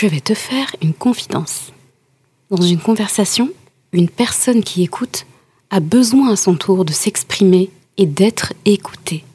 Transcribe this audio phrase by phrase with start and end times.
[0.00, 1.74] je vais te faire une confidence.
[2.48, 3.50] Dans une conversation,
[3.92, 5.26] une personne qui écoute
[5.68, 9.26] a besoin à son tour de s'exprimer et d'être écoutée.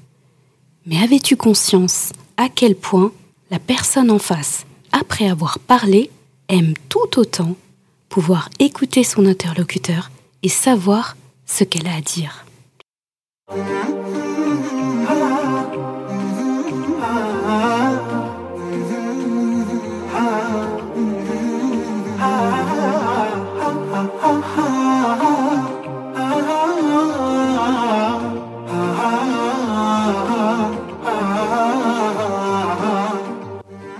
[0.87, 3.11] Mais avais-tu conscience à quel point
[3.51, 6.09] la personne en face, après avoir parlé,
[6.49, 7.55] aime tout autant
[8.09, 10.09] pouvoir écouter son interlocuteur
[10.41, 12.43] et savoir ce qu'elle a à dire?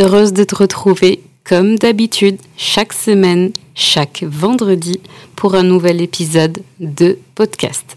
[0.00, 5.00] Heureuse de te retrouver, comme d'habitude, chaque semaine, chaque vendredi,
[5.34, 7.96] pour un nouvel épisode de podcast.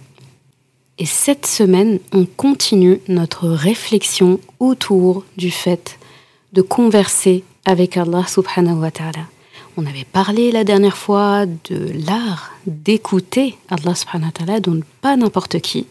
[0.98, 6.00] Et cette semaine, on continue notre réflexion autour du fait
[6.54, 9.28] de converser avec Allah subhanahu wa ta'ala.
[9.78, 15.16] On avait parlé la dernière fois de l'art d'écouter Allah subhanahu wa ta'ala, donc pas
[15.18, 15.86] n'importe qui.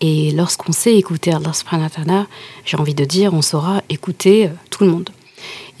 [0.00, 2.26] Et lorsqu'on sait écouter Allah subhanahu wa ta'ala,
[2.64, 5.10] j'ai envie de dire, on saura écouter euh, tout le monde.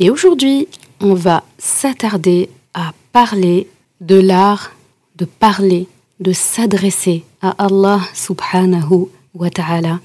[0.02, 0.66] Et aujourd'hui,
[1.00, 3.68] on va s'attarder à parler
[4.00, 4.72] de l'art
[5.14, 5.86] de parler,
[6.18, 10.00] de s'adresser à Allah subhanahu wa ta'ala.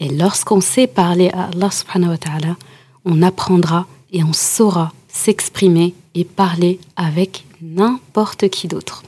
[0.00, 2.56] Et lorsqu'on sait parler à Allah subhanahu wa ta'ala,
[3.06, 9.02] on apprendra et on saura s'exprimer et parler avec n'importe qui d'autre.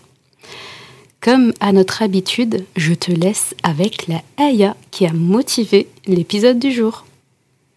[1.21, 6.73] Comme à notre habitude, je te laisse avec la ayah qui a motivé l'épisode du
[6.73, 7.05] jour.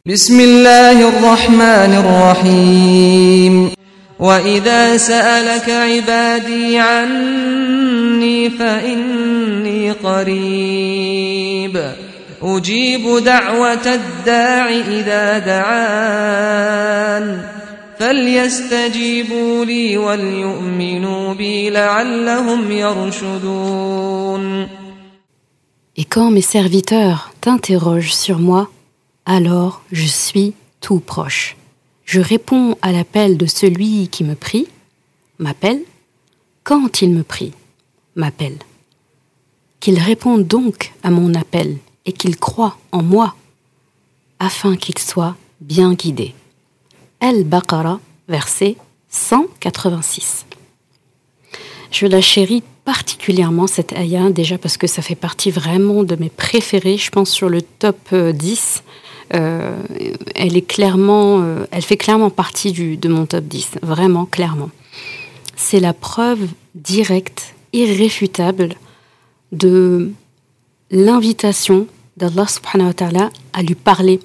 [0.07, 3.71] بسم الله الرحمن الرحيم
[4.19, 11.81] وإذا سألك عبادي عني فإني قريب
[12.41, 17.41] أجيب دعوة الداع إذا دعان
[17.99, 24.67] فليستجيبوا لي وليؤمنوا بي لعلهم يرشدون
[25.95, 28.67] Et quand mes serviteurs t'interrogent sur moi,
[29.25, 31.55] alors je suis tout proche.
[32.05, 34.67] Je réponds à l'appel de celui qui me prie,
[35.39, 35.81] m'appelle,
[36.63, 37.53] quand il me prie,
[38.15, 38.57] m'appelle.
[39.79, 43.35] Qu'il réponde donc à mon appel et qu'il croit en moi,
[44.39, 46.33] afin qu'il soit bien guidé.
[47.21, 48.75] Al-Baqarah, verset
[49.09, 50.45] 186.
[51.91, 56.29] Je la chéris particulièrement cette ayah, déjà parce que ça fait partie vraiment de mes
[56.29, 58.83] préférés, je pense sur le top 10
[59.33, 59.75] euh,
[60.35, 64.69] elle est clairement, euh, elle fait clairement partie du, de mon top 10, vraiment clairement.
[65.55, 68.75] C'est la preuve directe, irréfutable
[69.51, 70.11] de
[70.91, 74.19] l'invitation d'Allah subhanahu wa ta'ala à lui parler,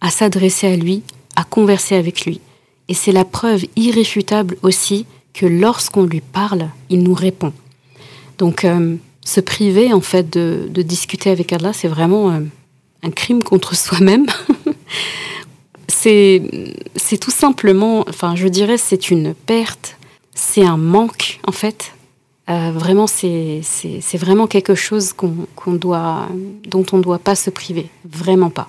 [0.00, 1.02] à s'adresser à lui,
[1.36, 2.40] à converser avec lui.
[2.88, 7.52] Et c'est la preuve irréfutable aussi que lorsqu'on lui parle, il nous répond.
[8.38, 12.40] Donc, euh, se priver en fait de, de discuter avec Allah, c'est vraiment
[13.02, 14.26] un crime contre soi-même.
[15.88, 16.42] c'est,
[17.20, 19.96] tout simplement, enfin, je dirais, c'est une perte,
[20.34, 21.92] c'est un manque, en fait.
[22.48, 23.60] Euh, vraiment, c'est,
[24.14, 26.28] vraiment quelque chose qu'on, qu'on doit,
[26.66, 27.88] dont on ne doit pas se priver.
[28.04, 28.68] Vraiment pas.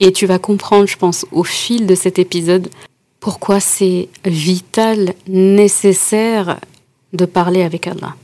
[0.00, 2.68] Et tu vas comprendre, je pense, au fil de cet épisode,
[3.20, 6.60] pourquoi c'est vital, nécessaire
[7.12, 8.14] de parler avec Allah.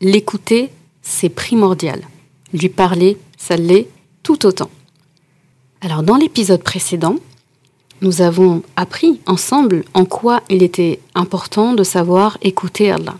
[0.00, 0.70] L'écouter,
[1.02, 2.02] c'est primordial.
[2.52, 3.88] Lui parler, ça l'est
[4.22, 4.70] tout autant.
[5.82, 7.16] Alors dans l'épisode précédent,
[8.00, 13.16] nous avons appris ensemble en quoi il était important de savoir écouter Allah.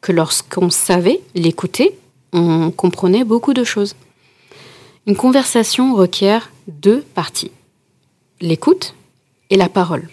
[0.00, 1.98] Que lorsqu'on savait l'écouter,
[2.32, 3.94] on comprenait beaucoup de choses.
[5.06, 7.50] Une conversation requiert deux parties,
[8.40, 8.94] l'écoute
[9.50, 10.08] et la parole.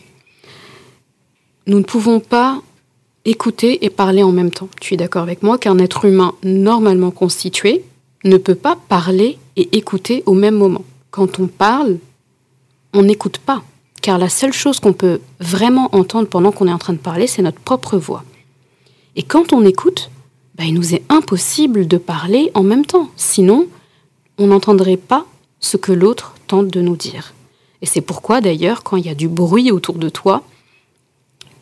[1.68, 2.62] Nous ne pouvons pas
[3.24, 4.70] écouter et parler en même temps.
[4.82, 7.84] Tu es d'accord avec moi qu'un être humain normalement constitué
[8.24, 10.84] ne peut pas parler et écouter au même moment.
[11.18, 11.98] Quand on parle,
[12.94, 13.64] on n'écoute pas,
[14.04, 17.26] car la seule chose qu'on peut vraiment entendre pendant qu'on est en train de parler,
[17.26, 18.24] c'est notre propre voix.
[19.16, 20.12] Et quand on écoute,
[20.54, 23.66] bah, il nous est impossible de parler en même temps, sinon
[24.38, 25.26] on n'entendrait pas
[25.60, 27.34] ce que l'autre tente de nous dire.
[27.82, 30.44] Et c'est pourquoi d'ailleurs, quand il y a du bruit autour de toi,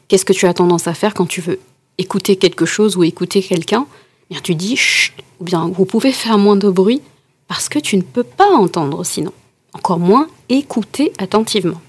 [0.10, 1.62] qu'est-ce que tu as tendance à faire quand tu veux
[1.98, 3.88] écouter quelque chose ou écouter quelqu'un?
[4.30, 7.01] Bien, Tu dis chut, ou bien vous pouvez faire moins de bruit
[7.48, 9.31] parce que tu ne peux pas entendre sinon.
[9.75, 11.81] Encore moins écouter attentivement.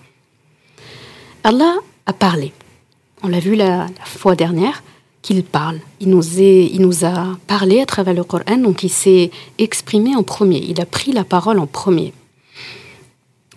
[1.44, 2.52] Allah a parlé.
[3.22, 4.82] On l'a vu la, fois dernière
[5.22, 5.78] qu'il parle.
[6.00, 10.58] Il nous, a parlé à travers le Coran, donc il s'est exprimé en premier.
[10.58, 12.12] Il a pris la parole en premier.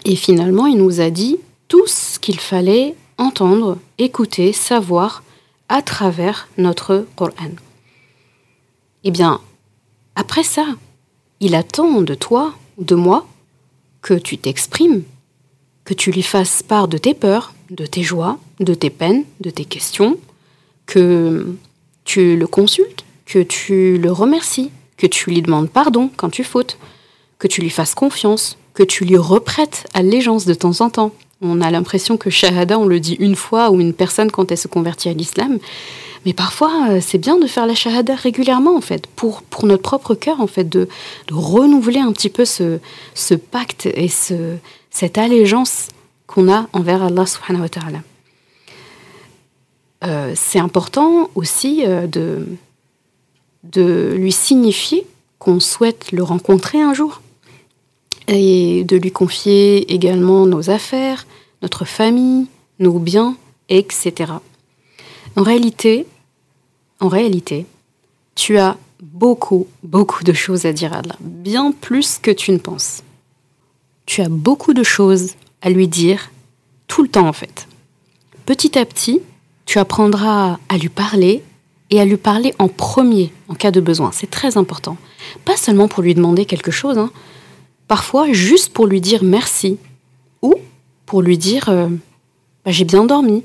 [0.06, 1.38] Et finalement, il nous a dit
[1.68, 5.24] tout ce qu'il fallait entendre, écouter, savoir
[5.70, 7.52] à travers notre Coran.
[9.04, 9.42] Eh bien,
[10.16, 10.66] après ça,
[11.40, 13.26] il attend de toi de moi
[14.02, 15.04] que tu t'exprimes,
[15.86, 19.50] que tu lui fasses part de tes peurs, de tes joies, de tes peines, de
[19.50, 20.18] tes questions,
[20.86, 21.56] que
[22.04, 26.78] tu le consultes, que tu le remercies, que tu lui demandes pardon quand tu fautes,
[27.38, 31.14] que tu lui fasses confiance, que tu lui reprêtes allégeance de temps en temps.
[31.42, 34.58] On a l'impression que Shahada, on le dit une fois ou une personne quand elle
[34.58, 35.60] se convertit à l'islam.
[36.26, 39.82] Mais parfois, euh, c'est bien de faire la Shahada régulièrement, en fait, pour, pour notre
[39.82, 40.90] propre cœur, en fait, de,
[41.32, 42.80] renouveler un petit peu ce,
[43.14, 44.58] ce pacte et ce,
[44.90, 45.88] cette allégeance
[46.28, 48.00] qu'on a envers Allah subhanahu wa ta'ala.
[50.04, 52.46] Euh, c'est important aussi euh, de,
[53.64, 55.06] de lui signifier
[55.40, 57.22] qu'on souhaite le rencontrer un jour
[58.30, 61.26] et de lui confier également nos affaires,
[61.64, 62.46] notre famille,
[62.78, 63.36] nos biens,
[63.70, 64.34] etc.
[65.36, 66.06] En réalité,
[67.00, 67.66] en réalité,
[68.36, 72.58] tu as beaucoup, beaucoup de choses à dire à Allah, bien plus que tu ne
[72.58, 73.02] penses.
[74.06, 76.32] Tu as beaucoup de choses à lui dire
[76.88, 77.68] tout le temps en fait.
[78.46, 79.22] Petit à petit,
[79.66, 81.44] tu apprendras à lui parler
[81.90, 84.12] et à lui parler en premier en cas de besoin.
[84.12, 84.98] C'est très important.
[85.46, 87.12] Pas seulement pour lui demander quelque chose, hein,
[87.90, 89.80] Parfois, juste pour lui dire merci.
[90.44, 90.54] Ou
[91.08, 91.90] pour lui dire euh,
[92.64, 93.44] bah, j'ai bien dormi.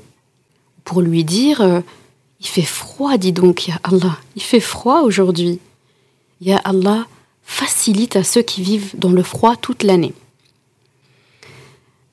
[0.83, 1.81] Pour lui dire euh,
[2.39, 4.19] il fait froid, dis donc, Ya Allah.
[4.35, 5.59] Il fait froid aujourd'hui.
[6.41, 7.07] Ya Allah,
[7.41, 10.13] facilite à ceux qui vivent dans le froid toute l'année.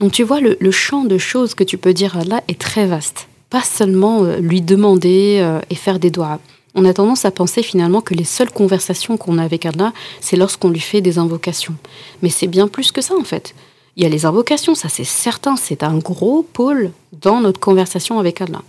[0.00, 2.86] Donc tu vois, le, champ de choses que tu peux dire à Allah est très
[2.86, 3.28] vaste.
[3.50, 6.40] Pas seulement euh, lui demander et faire des doigts
[6.74, 10.36] on a tendance à penser finalement que les seules conversations qu'on a avec Allah, c'est
[10.36, 11.74] lorsqu'on lui fait des invocations.
[12.22, 13.54] Mais c'est bien plus que ça en fait.
[13.96, 18.18] Il y a les invocations, ça c'est certain, c'est un gros pôle dans notre conversation
[18.18, 18.62] avec Allah.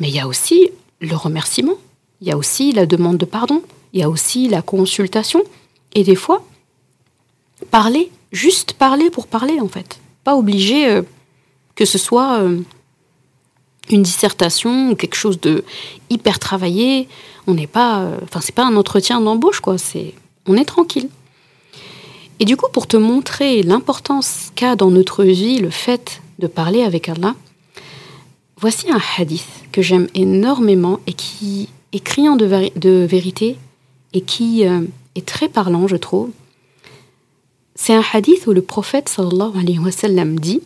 [0.00, 0.70] Mais il y a aussi
[1.00, 1.76] le remerciement,
[2.20, 3.62] il y a aussi la demande de pardon,
[3.94, 5.42] il y a aussi la consultation,
[5.94, 6.44] et des fois,
[7.70, 9.98] parler, juste parler pour parler en fait.
[10.24, 11.02] Pas obligé euh,
[11.74, 12.60] que ce soit euh,
[13.90, 15.64] une dissertation ou quelque chose de
[16.10, 17.08] hyper travaillé.
[17.46, 19.78] On n'est pas, euh, enfin c'est pas un entretien d'embauche quoi.
[19.78, 20.14] C'est,
[20.46, 21.08] on est tranquille.
[22.38, 26.82] Et du coup, pour te montrer l'importance qu'a dans notre vie le fait de parler
[26.82, 27.34] avec Allah,
[28.60, 33.56] voici un hadith que j'aime énormément et qui est criant de, vérité
[34.12, 34.82] et qui euh,
[35.14, 36.30] est très parlant, je trouve.
[37.74, 40.60] C'est un hadith où le prophète sallallahu alayhi wa sallam dit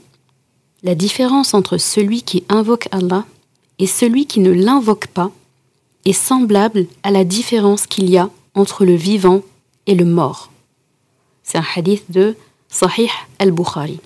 [0.82, 3.25] la différence entre celui qui invoque Allah
[3.78, 5.30] et celui qui ne l'invoque pas
[6.04, 9.42] est semblable à la différence qu'il y a entre le vivant
[9.87, 10.50] et le mort.
[11.42, 12.37] C'est un hadith de
[12.68, 14.00] Sahih al-Bukhari.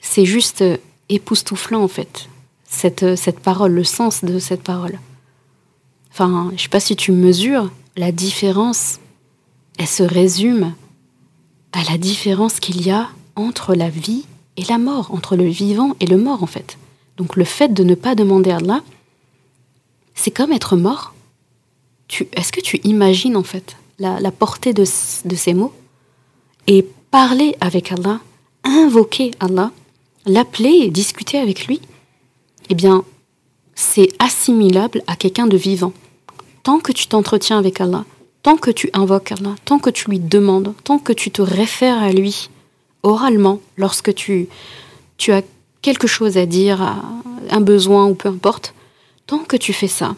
[0.00, 0.64] C'est juste
[1.08, 2.28] époustouflant en fait,
[2.64, 4.98] cette, cette parole, le sens de cette parole.
[6.10, 8.98] Enfin, je ne sais pas si tu mesures la différence,
[9.78, 10.74] elle se résume
[11.72, 14.24] à la différence qu'il y a entre la vie
[14.56, 16.78] et la mort, entre le vivant et le mort en fait.
[17.16, 18.82] Donc le fait de ne pas demander à Allah,
[20.14, 21.14] c'est comme être mort.
[22.32, 25.72] Est-ce que tu imagines en fait la, portée de, ces mots?
[26.66, 28.20] Et parler avec Allah,
[28.64, 29.70] invoquer Allah,
[30.26, 31.80] l'appeler et discuter avec lui,
[32.68, 33.04] eh bien,
[33.74, 35.92] c'est assimilable à quelqu'un de vivant.
[36.62, 38.04] Tant que tu t'entretiens avec Allah,
[38.42, 42.02] tant que tu invoques Allah, tant que tu lui demandes, tant que tu te réfères
[42.02, 42.50] à lui,
[43.02, 44.48] oralement, lorsque tu,
[45.16, 45.42] tu as
[45.82, 46.80] quelque chose à dire,
[47.50, 48.74] un besoin ou peu importe,
[49.26, 50.16] tant que tu fais ça,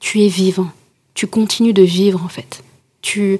[0.00, 0.70] tu es vivant.
[1.14, 2.62] Tu continues de vivre en fait.
[3.02, 3.38] Tu,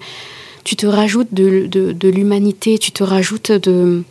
[0.64, 4.02] tu te rajoutes de, de, l'humanité, tu te rajoutes de...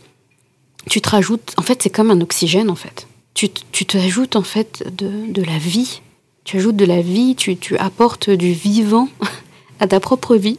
[0.88, 1.54] Tu te rajoutes...
[1.56, 3.06] En fait, c'est comme un oxygène en fait.
[3.32, 6.02] Tu, tu te ajoutes en fait de, de la vie.
[6.44, 9.08] Tu ajoutes de la vie, tu, tu apportes du vivant
[9.80, 10.58] à ta propre vie,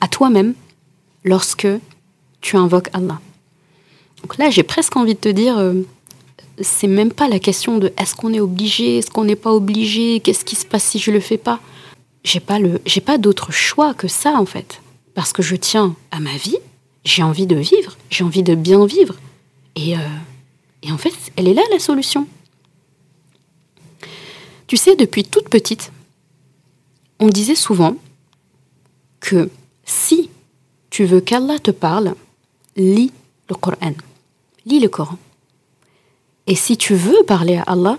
[0.00, 0.54] à toi-même,
[1.24, 1.68] lorsque
[2.40, 3.20] tu invoques Allah.
[4.22, 5.82] Donc là, j'ai presque envie de te dire, euh,
[6.60, 10.20] c'est même pas la question de est-ce qu'on est obligé, est-ce qu'on n'est pas obligé,
[10.20, 11.60] qu'est-ce qui se passe si je le fais pas.
[12.24, 14.80] J'ai pas le, j'ai pas d'autre choix que ça en fait,
[15.14, 16.56] parce que je tiens à ma vie,
[17.04, 19.14] j'ai envie de vivre, j'ai envie de bien vivre,
[19.76, 20.00] et, euh,
[20.82, 22.26] et en fait, elle est là la solution.
[24.66, 25.92] Tu sais, depuis toute petite,
[27.20, 27.96] on disait souvent
[29.20, 29.48] que
[29.84, 30.30] si
[30.90, 32.14] tu veux qu'Allah te parle,
[32.76, 33.12] lis
[33.48, 33.94] le Coran.
[34.64, 35.18] Lis le Coran.
[36.46, 37.98] Et si tu veux parler à Allah,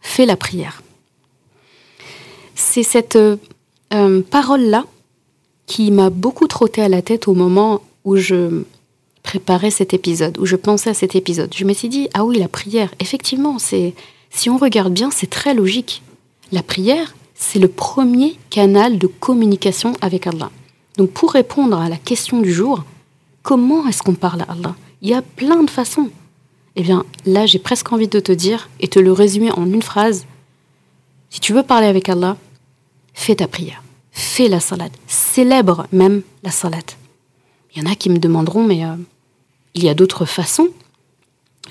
[0.00, 0.82] fais la prière.
[2.54, 3.36] C'est cette euh,
[3.94, 4.84] euh, parole-là
[5.66, 8.62] qui m'a beaucoup trotté à la tête au moment où je
[9.22, 11.54] préparais cet épisode, où je pensais à cet épisode.
[11.54, 13.94] Je me suis dit, ah oui, la prière, effectivement, c'est
[14.30, 16.02] si on regarde bien, c'est très logique.
[16.52, 20.50] La prière, c'est le premier canal de communication avec Allah.
[20.96, 22.84] Donc pour répondre à la question du jour,
[23.48, 24.76] comment est-ce qu'on parle à Allah?
[25.00, 26.10] Il y a plein de façons.
[26.76, 29.80] Eh bien, là, j'ai presque envie de te dire et te le résumer en une
[29.80, 30.26] phrase.
[31.30, 32.36] Si tu veux parler avec Allah,
[33.14, 36.90] fais ta prière, fais la salade, célèbre même la salade.
[37.74, 38.96] Il y en a qui me demanderont, mais euh,
[39.72, 40.68] il y a d'autres façons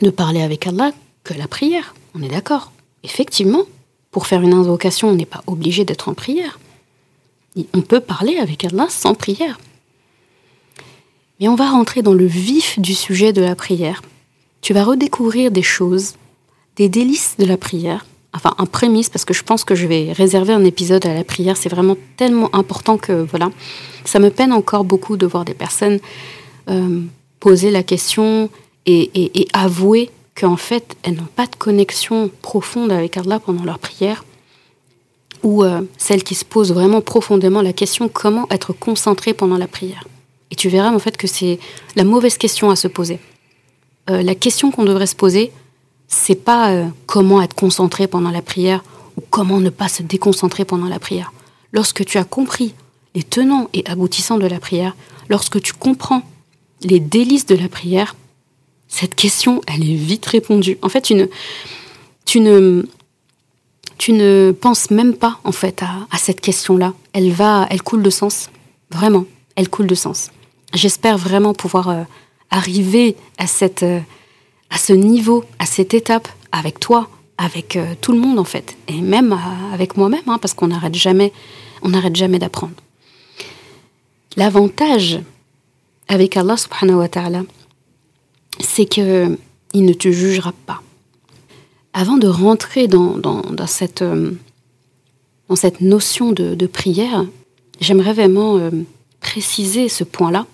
[0.01, 0.93] de parler avec Allah
[1.23, 1.93] que la prière.
[2.15, 2.71] On est d'accord.
[3.03, 3.65] Effectivement,
[4.09, 6.59] pour faire une invocation, on n'est pas obligé d'être en prière.
[7.75, 9.59] On peut parler avec Allah sans prière.
[11.39, 14.01] Mais on va rentrer dans le vif du sujet de la prière.
[14.61, 16.15] Tu vas redécouvrir des choses,
[16.75, 18.05] des délices de la prière.
[18.33, 21.23] Enfin, un prémisse, parce que je pense que je vais réserver un épisode à la
[21.23, 21.57] prière.
[21.57, 23.51] C'est vraiment tellement important que, voilà,
[24.05, 25.99] ça me peine encore beaucoup de voir des personnes
[26.69, 27.01] euh,
[27.39, 28.49] poser la question
[28.85, 34.23] et, avouer qu'en fait, elles n'ont pas de connexion profonde avec Allah pendant leur prière
[35.43, 39.67] ou euh, celles qui se posent vraiment profondément la question comment être concentré pendant la
[39.67, 40.05] prière.
[40.51, 41.59] Et tu verras en fait que c'est
[41.95, 43.19] la mauvaise question à se poser.
[44.09, 45.51] Euh, la question qu'on devrait se poser,
[46.07, 48.83] c'est pas euh, comment être concentré pendant la prière
[49.17, 51.33] ou comment ne pas se déconcentrer pendant la prière.
[51.73, 52.73] Lorsque tu as compris
[53.15, 54.95] les tenants et aboutissants de la prière,
[55.27, 56.21] lorsque tu comprends
[56.81, 58.15] les délices de la prière,
[58.87, 60.77] cette question, elle est vite répondue.
[60.81, 61.25] En fait, tu ne,
[62.25, 62.85] tu ne,
[63.97, 66.93] tu ne penses même pas en fait à, cette question-là.
[67.13, 68.49] Elle va, elle coule de sens,
[68.91, 69.25] vraiment,
[69.55, 70.29] elle coule de sens.
[70.73, 72.03] J'espère vraiment pouvoir euh,
[72.51, 73.99] arriver à cette, euh,
[74.69, 78.77] à ce niveau, à cette étape avec toi, avec euh, tout le monde en fait,
[78.87, 79.37] et même
[79.73, 81.31] avec moi-même, hein, parce qu'on n'arrête jamais,
[82.13, 82.73] jamais d'apprendre.
[84.35, 85.19] L'avantage
[86.07, 87.43] avec Allah subhanahu wa ta'ala,
[88.59, 89.37] c'est que
[89.73, 90.81] il ne te jugera pas
[91.97, 93.19] avant de rentrer dans,
[93.65, 94.31] cette, euh,
[95.49, 97.25] dans cette notion de, prière,
[97.81, 98.69] j'aimerais vraiment
[99.19, 100.45] préciser ce point-là.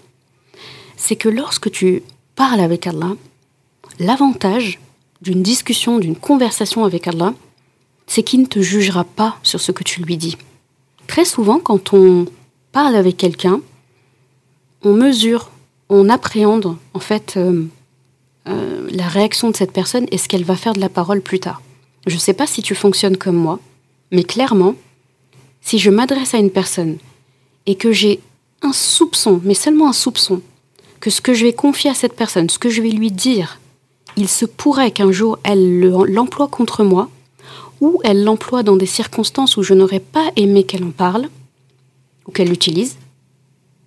[1.06, 2.02] C'est que lorsque tu
[2.34, 3.18] parles avec Allah,
[4.00, 4.80] l'avantage
[5.22, 7.34] d'une discussion, d'une conversation avec Allah,
[8.08, 10.38] c'est qu'il ne te jugera pas sur ce que tu lui dis.
[11.08, 12.26] Très souvent, quand on
[12.72, 13.60] parle avec quelqu'un,
[14.82, 15.52] on mesure,
[15.90, 17.66] on appréhende en fait euh,
[18.48, 21.42] euh, la réaction de cette personne et ce qu'elle va faire de la parole plus
[21.42, 21.62] tard.
[22.08, 23.60] Je ne sais pas si tu fonctionnes comme moi,
[24.14, 24.76] mais clairement,
[25.60, 26.98] si je m'adresse à une personne
[27.66, 28.22] et que j'ai
[28.62, 30.42] un soupçon, mais seulement un soupçon,
[31.04, 33.60] que ce que je vais confier à cette personne, ce que je vais lui dire,
[34.16, 37.10] il se pourrait qu'un jour elle l'emploie contre moi,
[37.82, 41.28] ou elle l'emploie dans des circonstances où je n'aurais pas aimé qu'elle en parle,
[42.26, 42.96] ou qu'elle l'utilise,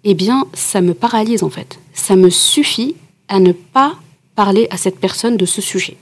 [0.05, 1.79] eh bien, ça me paralyse en fait.
[1.95, 2.97] Ça me suffit
[3.29, 3.95] à ne pas
[4.35, 5.97] parler à cette personne de ce sujet.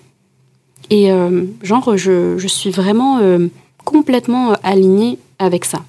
[0.90, 3.47] Et euh, genre, je, suis vraiment euh,
[3.85, 5.85] complètement euh, alignée avec ça.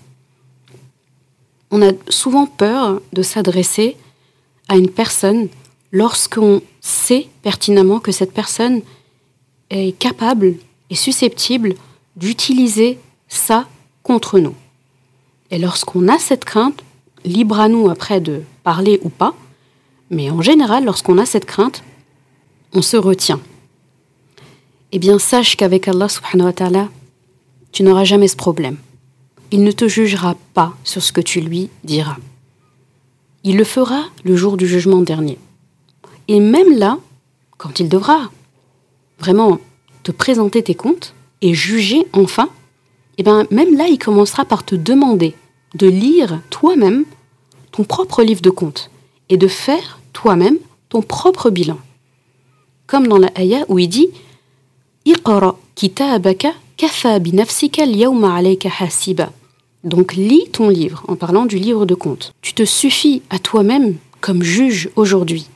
[1.72, 3.98] On a souvent peur de s'adresser
[4.68, 5.48] à une personne
[5.92, 8.82] lorsqu'on sait pertinemment que cette personne
[9.70, 10.56] est capable
[10.90, 11.76] et susceptible
[12.16, 13.68] d'utiliser ça
[14.04, 14.56] contre nous.
[15.52, 16.84] Et lorsqu'on a cette crainte,
[17.24, 19.36] libre à nous après de parler ou pas,
[20.10, 21.84] mais en général, lorsqu'on a cette crainte,
[22.74, 23.40] on se retient.
[24.92, 26.90] Eh bien, sache qu'avec Allah subhanahu wa ta'ala,
[27.72, 28.78] tu n'auras jamais ce problème.
[29.52, 32.18] Il ne te jugera pas sur ce que tu lui diras.
[33.46, 35.38] Il le fera le jour du jugement dernier.
[36.28, 36.98] Et même là,
[37.58, 38.30] quand il devra
[39.20, 39.60] vraiment
[40.04, 42.50] te présenter tes comptes et juger enfin,
[43.18, 45.34] eh bien, même là, il commencera par te demander
[45.76, 47.06] de lire toi-même
[47.72, 48.92] ton propre livre de comptes
[49.30, 50.58] et de faire toi-même
[50.90, 51.78] ton propre bilan
[52.88, 54.10] comme dans la ayah où il dit
[55.76, 58.42] kitabaka Kafa al-yawma.
[59.86, 62.34] Donc lis ton livre en parlant du livre de compte.
[62.42, 65.48] Tu te suffis à toi-même comme juge aujourd'hui.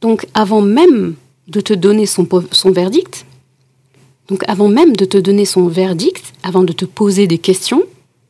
[0.00, 1.16] Donc avant même
[1.48, 2.24] de te donner son,
[2.66, 3.26] verdict,
[4.46, 7.82] avant même de te donner son verdict, avant de te poser des questions,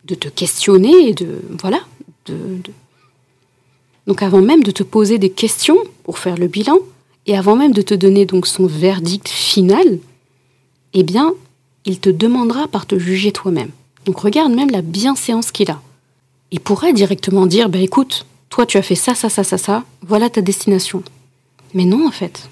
[0.07, 1.29] de te questionner de
[1.61, 1.81] voilà,
[2.27, 2.73] de, de-
[4.07, 6.79] donc avant même de te poser des questions pour faire le bilan
[7.27, 9.99] et avant même de te donner donc son verdict final,
[10.95, 11.35] eh bien,
[11.85, 13.71] il te demandera par te juger toi-même.
[14.05, 15.81] Donc regarde même la bienséance qu'il a.
[16.51, 19.85] Il pourrait directement dire bah écoute, toi tu as fait ça ça ça ça ça,
[20.03, 21.03] voilà ta destination.
[21.75, 22.49] Mais non en fait,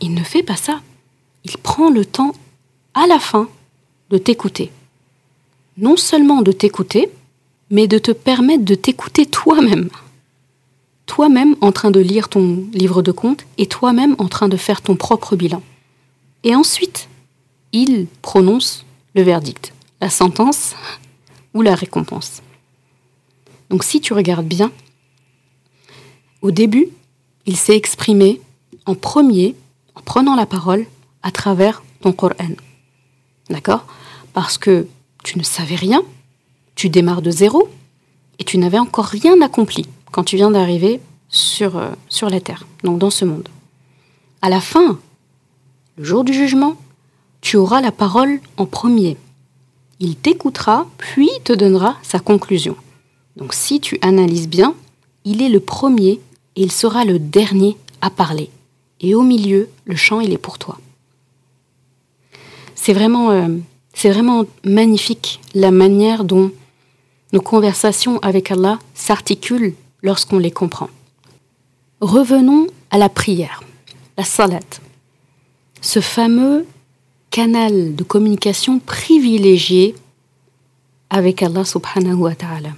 [0.00, 0.80] il ne fait pas ça.
[1.44, 2.32] Il prend le temps
[2.94, 3.48] à la fin
[4.10, 4.70] de t'écouter.
[5.78, 7.10] Non seulement de t'écouter,
[7.70, 9.88] mais de te permettre de t'écouter toi-même.
[11.06, 14.82] Toi-même en train de lire ton livre de compte et toi-même en train de faire
[14.82, 15.62] ton propre bilan.
[16.44, 17.08] Et ensuite,
[17.72, 20.74] il prononce le verdict, la sentence
[21.54, 22.42] ou la récompense.
[23.68, 24.72] Donc si tu regardes bien,
[26.42, 26.88] au début,
[27.46, 28.40] il s'est exprimé
[28.86, 29.54] en premier,
[29.94, 30.86] en prenant la parole,
[31.22, 32.54] à travers ton Coran.
[33.50, 33.84] D'accord?
[34.32, 34.86] Parce que
[35.22, 36.02] tu ne savais rien,
[36.74, 37.68] tu démarres de zéro,
[38.38, 42.66] et tu n'avais encore rien accompli quand tu viens d'arriver sur, euh, sur la terre,
[42.82, 43.48] donc dans ce monde.
[44.42, 44.98] À la fin,
[45.96, 46.76] le jour du jugement,
[47.42, 49.16] tu auras la parole en premier.
[50.00, 52.76] Il t'écoutera, puis te donnera sa conclusion.
[53.36, 54.74] Donc si tu analyses bien,
[55.24, 56.20] il est le premier
[56.56, 58.50] et il sera le dernier à parler.
[59.00, 60.78] Et au milieu, le chant, il est pour toi.
[62.74, 63.48] C'est vraiment, euh,
[64.64, 66.50] magnifique la manière dont
[67.32, 70.88] nos conversations avec Allah s'articulent lorsqu'on les comprend.
[72.00, 73.62] Revenons à la prière,
[74.16, 74.60] la salat.
[75.82, 76.66] Ce fameux
[77.30, 79.94] canal de communication privilégié
[81.10, 82.70] avec Allah subhanahu wa ta'ala.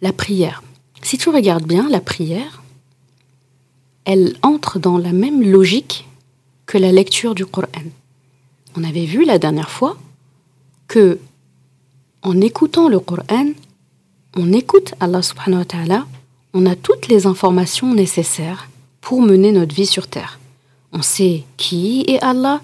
[0.00, 0.62] La prière.
[1.02, 2.62] Si tu regardes bien, la prière,
[4.04, 6.06] elle entre dans la même logique
[6.66, 7.68] que la lecture du Coran.
[8.76, 9.96] On avait vu la dernière fois
[10.88, 11.18] que
[12.22, 13.50] en écoutant le Coran,
[14.36, 16.06] on écoute Allah subhanahu wa ta'ala,
[16.54, 18.68] on a toutes les informations nécessaires
[19.00, 20.38] pour mener notre vie sur terre.
[20.92, 22.60] On sait qui est Allah,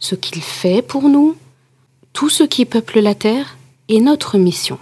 [0.00, 1.36] ce qu'il fait pour nous,
[2.12, 3.56] tout ce qui peuple la terre
[3.88, 4.78] et notre mission.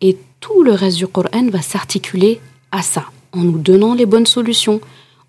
[0.00, 2.40] Et tout le reste du Coran va s'articuler
[2.72, 4.80] à ça, en nous donnant les bonnes solutions,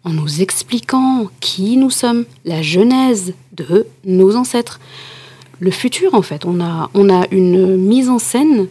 [0.03, 4.79] en nous expliquant qui nous sommes, la genèse de nos ancêtres,
[5.59, 6.45] le futur en fait.
[6.45, 8.67] On a, on a une mise en scène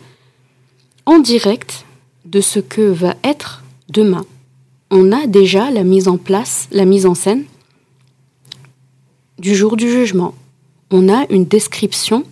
[1.06, 1.84] en direct
[2.24, 4.24] de ce que va être demain.
[4.90, 7.44] On a déjà la mise en place, la mise en scène
[9.38, 10.34] du jour du jugement.
[10.90, 12.24] On a une description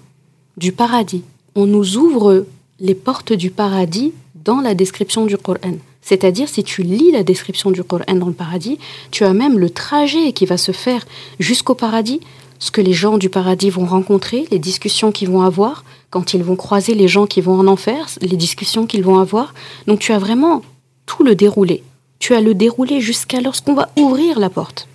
[0.57, 1.23] du paradis.
[1.55, 2.47] On nous ouvre
[2.81, 5.77] les portes du paradis dans la description du Coran.
[6.03, 8.79] C'est-à-dire, si tu lis la description du Coran dans le paradis,
[9.11, 11.07] tu as même le trajet qui va se faire
[11.39, 12.21] jusqu'au paradis,
[12.59, 16.43] ce que les gens du paradis vont rencontrer, les discussions qu'ils vont avoir, quand ils
[16.43, 19.55] vont croiser les gens qui vont en enfer, les discussions qu'ils vont avoir.
[19.87, 20.63] Donc tu as vraiment
[21.07, 21.83] tout le déroulé.
[22.19, 24.89] Tu as le déroulé jusqu'à lorsqu'on va ouvrir la porte.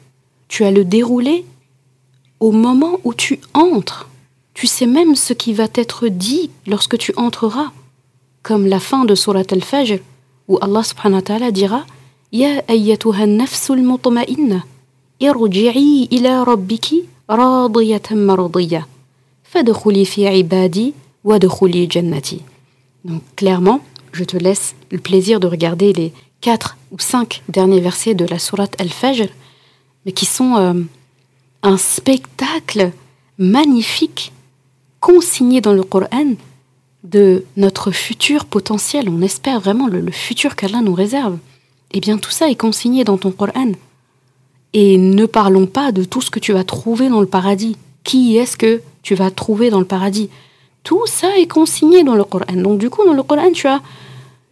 [0.47, 1.43] Tu as le déroulé
[2.39, 4.09] au moment où tu entres.
[4.53, 7.71] Tu sais même ce qui va être dit lorsque tu entreras.
[8.43, 9.99] Comme la fin de Surat al-Fajr,
[10.47, 11.85] où Allah subhanahu wa ta'ala dira
[12.31, 14.63] Ya ayyatuha nafsul mutma'inna,
[15.19, 18.85] irji'i ila rabbiki radiyatan mardiya,
[19.43, 22.41] fadkhuli fi ibadi wadkhuli jannati.
[23.05, 28.13] Donc clairement, je te laisse le plaisir de regarder les quatre ou cinq derniers versets
[28.13, 29.27] de la sourate Al-Fajr,
[30.05, 30.73] mais qui sont euh,
[31.67, 32.93] un spectacle
[33.37, 34.31] magnifique
[35.01, 36.35] consigné dans le Coran
[37.03, 39.09] de notre futur potentiel.
[39.09, 41.37] On espère vraiment le, le futur qu'Allah nous réserve.
[41.91, 43.73] Eh bien, tout ça est consigné dans ton Coran.
[44.71, 47.75] Et ne parlons pas de tout ce que tu vas trouver dans le paradis.
[48.05, 50.29] Qui est-ce que tu vas trouver dans le paradis?
[50.83, 52.53] Tout ça est consigné dans le Coran.
[52.55, 53.81] Donc, du coup, dans le Coran, tu as,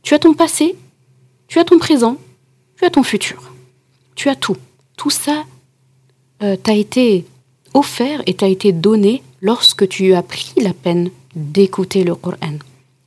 [0.03, 0.75] tu as ton passé,
[1.47, 2.17] tu as ton présent,
[2.77, 3.41] tu as ton futur.
[4.15, 4.57] Tu as tout.
[4.97, 5.45] Tout ça
[6.43, 7.25] euh, t'a été
[7.73, 12.57] offert et t'a été donné lorsque tu as pris la peine d'écouter le Coran,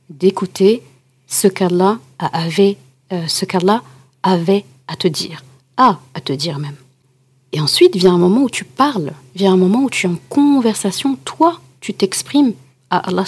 [0.09, 0.83] d'écouter
[1.27, 2.77] ce qu'Allah avait,
[3.11, 3.83] euh, ce qu'Allah
[4.23, 5.43] avait à te dire,
[5.77, 6.75] a à te dire même.
[7.51, 10.17] Et ensuite vient un moment où tu parles, vient un moment où tu es en
[10.29, 12.53] conversation, toi, tu t'exprimes
[12.89, 13.25] à Allah.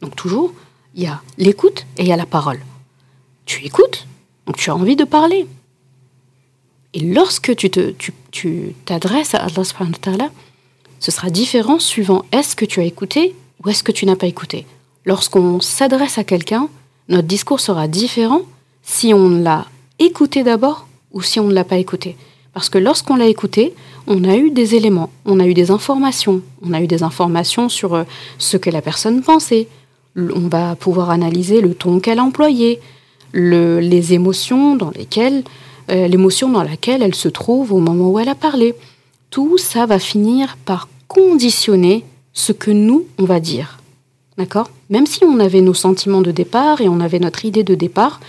[0.00, 0.52] Donc toujours,
[0.94, 2.60] il y a l'écoute et il y a la parole.
[3.46, 4.06] Tu écoutes,
[4.46, 5.46] donc tu as envie de parler.
[6.94, 10.30] Et lorsque tu te, tu, tu t'adresses à Allah subhanahu wa ta'ala,
[11.00, 14.28] ce sera différent suivant est-ce que tu as écouté ou est-ce que tu n'as pas
[14.28, 14.64] écouté?
[15.04, 16.68] Lorsqu'on s'adresse à quelqu'un,
[17.08, 18.42] notre discours sera différent
[18.82, 19.66] si on l'a
[19.98, 22.16] écouté d'abord ou si on ne l'a pas écouté.
[22.54, 23.74] Parce que lorsqu'on l'a écouté,
[24.06, 27.68] on a eu des éléments, on a eu des informations, on a eu des informations
[27.68, 28.04] sur euh,
[28.38, 29.66] ce que la personne pensait.
[30.16, 32.80] On va pouvoir analyser le ton qu'elle a employé,
[33.32, 35.42] les émotions dans lesquelles,
[35.90, 38.74] euh, l'émotion dans laquelle elle se trouve au moment où elle a parlé.
[39.30, 43.78] Tout ça va finir par conditionner ce que nous, on va dire.
[44.36, 44.70] D'accord?
[44.90, 48.20] Même si on avait nos sentiments de départ et on avait notre idée de départ,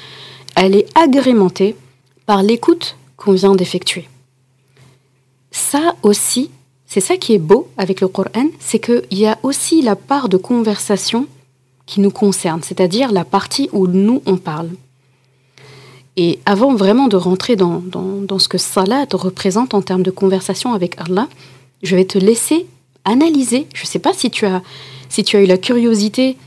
[0.55, 1.75] elle est agrémentée
[2.25, 4.07] par l'écoute qu'on vient d'effectuer.
[5.51, 6.51] Ça aussi,
[6.85, 10.29] c'est ça qui est beau avec le Coran, c'est qu'il y a aussi la part
[10.29, 11.27] de conversation
[11.85, 14.69] qui nous concerne, c'est-à-dire la partie où nous, on parle.
[16.17, 20.73] Et avant vraiment de rentrer dans, dans, ce que Salat représente en termes de conversation
[20.73, 21.27] avec Allah,
[21.83, 22.67] je vais te laisser
[23.03, 23.67] analyser.
[23.73, 24.61] Je ne sais pas si tu as,
[25.09, 26.37] si tu as eu la curiosité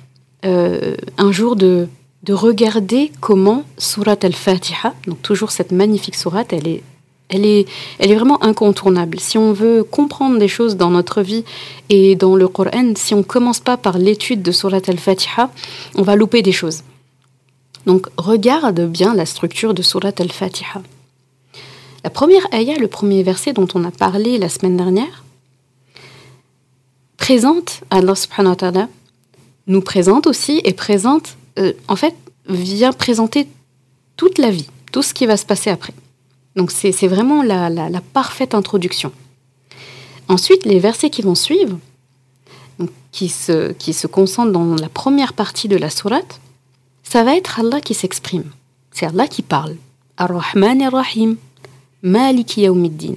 [0.46, 1.86] euh, un jour de,
[2.22, 6.82] de regarder comment Surat al-Fatiha, donc toujours cette magnifique surat, elle est,
[7.28, 9.20] elle, est, elle est vraiment incontournable.
[9.20, 11.44] Si on veut comprendre des choses dans notre vie
[11.90, 15.50] et dans le Coran, si on ne commence pas par l'étude de Surat al-Fatiha,
[15.94, 16.82] on va louper des choses.
[17.88, 20.82] Donc regarde bien la structure de Surat al-Fatiha.
[22.04, 25.24] La première ayah, le premier verset dont on a parlé la semaine dernière,
[27.16, 28.88] présente Allah subhanahu wa ta'ala,
[29.68, 32.14] nous présente aussi et présente, euh, en fait,
[32.46, 33.48] vient présenter
[34.18, 35.94] toute la vie, tout ce qui va se passer après.
[36.56, 37.70] Donc c'est vraiment la,
[38.12, 39.12] parfaite introduction.
[40.28, 41.78] Ensuite, les versets qui vont suivre,
[43.12, 46.38] qui, se, qui se concentrent dans la première partie de la sourate,
[47.08, 48.50] ça va être Allah qui s'exprime.
[48.92, 49.76] C'est Allah qui parle.
[50.18, 51.36] Ar-Rahman ar-Rahim,
[52.02, 53.14] Maliki yawmiddin.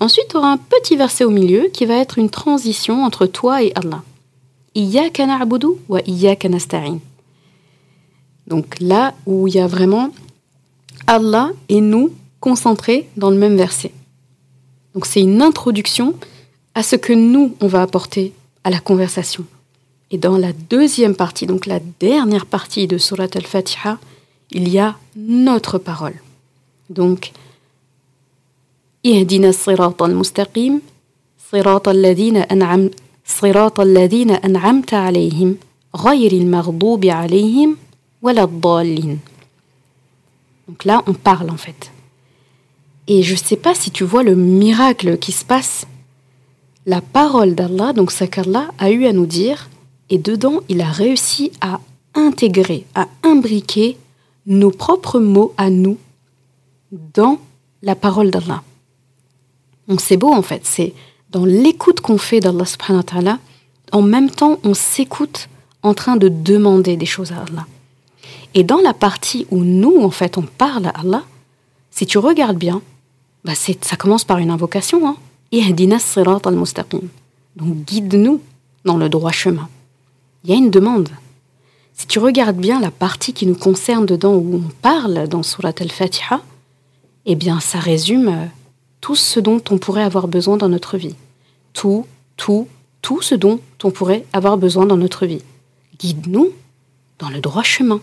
[0.00, 3.62] Ensuite, tu auras un petit verset au milieu qui va être une transition entre toi
[3.62, 4.02] et Allah.
[4.74, 6.98] Iyyaka na'budu wa iyyaka nasta'in.
[8.46, 10.10] Donc là où il y a vraiment
[11.06, 13.92] Allah et nous concentrés dans le même verset.
[14.94, 16.14] Donc c'est une introduction
[16.74, 19.46] à ce que nous, on va apporter à la conversation.
[20.10, 23.98] Et dans la deuxième partie, donc la dernière partie de Surat al-Fatiha,
[24.50, 26.14] il y a notre parole.
[26.88, 27.32] Donc,
[29.04, 30.80] Ihdina sirat al-mustaqim,
[31.50, 32.88] sirat al-ladina an'am,
[33.24, 35.56] sirat al-ladina an'amta alayhim,
[40.66, 41.92] Donc là, on parle en fait.
[43.06, 45.86] Et je ne sais pas si tu vois le miracle qui se passe.
[46.86, 49.68] La parole d'Allah, donc qu'Allah a eu à nous dire,
[50.10, 51.80] et dedans, il a réussi à
[52.14, 53.96] intégrer, à imbriquer
[54.46, 55.98] nos propres mots à nous
[56.92, 57.38] dans
[57.82, 58.62] la parole d'Allah.
[59.98, 60.94] C'est beau en fait, c'est
[61.30, 63.38] dans l'écoute qu'on fait d'Allah subhanahu wa ta'ala,
[63.92, 65.48] en même temps on s'écoute
[65.82, 67.66] en train de demander des choses à Allah.
[68.54, 71.24] Et dans la partie où nous en fait on parle à Allah,
[71.90, 72.82] si tu regardes bien,
[73.44, 75.06] bah ça commence par une invocation.
[75.06, 75.16] Hein.
[77.56, 78.40] Donc guide-nous
[78.84, 79.68] dans le droit chemin
[80.44, 81.08] il y a une demande.
[81.94, 85.72] Si tu regardes bien la partie qui nous concerne dedans où on parle dans Surat
[85.80, 86.40] al-Fatiha,
[87.26, 88.46] eh bien ça résume euh,
[89.00, 91.16] tout ce dont on pourrait avoir besoin dans notre vie.
[91.72, 92.68] Tout, tout,
[93.02, 95.42] tout ce dont on pourrait avoir besoin dans notre vie.
[95.98, 96.52] Guide-nous
[97.18, 98.00] dans le droit chemin.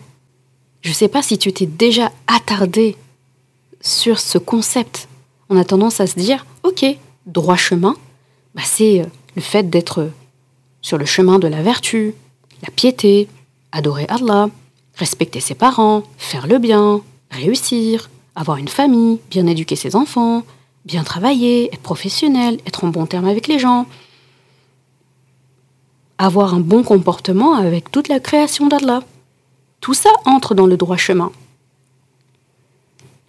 [0.82, 2.96] Je ne sais pas si tu t'es déjà attardé
[3.80, 5.08] sur ce concept.
[5.48, 6.84] On a tendance à se dire, ok,
[7.26, 7.96] droit chemin,
[8.54, 10.10] bah c'est euh, le fait d'être
[10.82, 12.14] sur le chemin de la vertu,
[12.62, 13.28] la piété,
[13.72, 14.48] adorer Allah,
[14.94, 20.44] respecter ses parents, faire le bien, réussir, avoir une famille, bien éduquer ses enfants,
[20.84, 23.86] bien travailler, être professionnel, être en bon terme avec les gens,
[26.18, 29.02] avoir un bon comportement avec toute la création d'Allah.
[29.80, 31.30] Tout ça entre dans le droit chemin.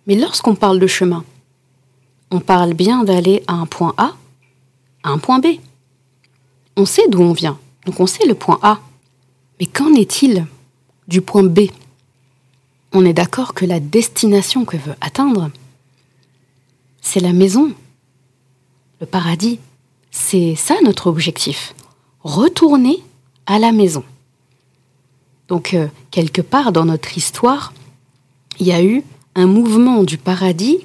[0.06, 1.26] Mais lorsqu'on parle de chemin,
[2.32, 4.14] on parle bien d'aller à un point A,
[5.04, 5.48] à un point B.
[6.78, 8.80] On sait d'où on vient, donc on sait le point A.
[9.60, 10.46] Mais qu'en est-il
[11.08, 11.70] du point B?
[12.94, 15.52] On est d'accord que la destination que veut atteindre,
[17.02, 17.74] c'est la maison,
[19.00, 19.60] le paradis.
[20.12, 21.76] C'est ça notre objectif.
[22.22, 23.04] Retourner
[23.46, 24.04] à la maison.
[25.48, 27.74] Donc, euh, quelque part dans notre histoire,
[28.60, 29.04] il y a eu
[29.36, 30.80] un mouvement du paradis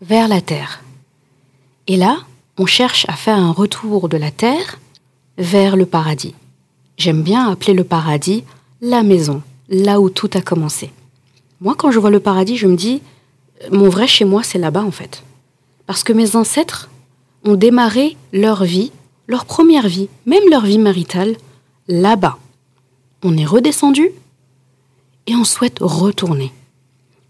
[0.00, 0.82] vers la terre.
[1.86, 2.18] Et là,
[2.58, 4.78] on cherche à faire un retour de la terre
[5.38, 6.34] vers le paradis.
[6.96, 8.44] J'aime bien appeler le paradis
[8.80, 10.90] la maison, là où tout a commencé.
[11.60, 13.00] Moi, quand je vois le paradis, je me dis,
[13.72, 15.22] mon vrai chez moi, c'est là-bas en fait.
[15.86, 16.90] Parce que mes ancêtres
[17.44, 18.92] ont démarré leur vie,
[19.26, 21.36] leur première vie, même leur vie maritale,
[21.88, 22.38] là-bas.
[23.22, 24.10] On est redescendu
[25.26, 26.52] et on souhaite retourner.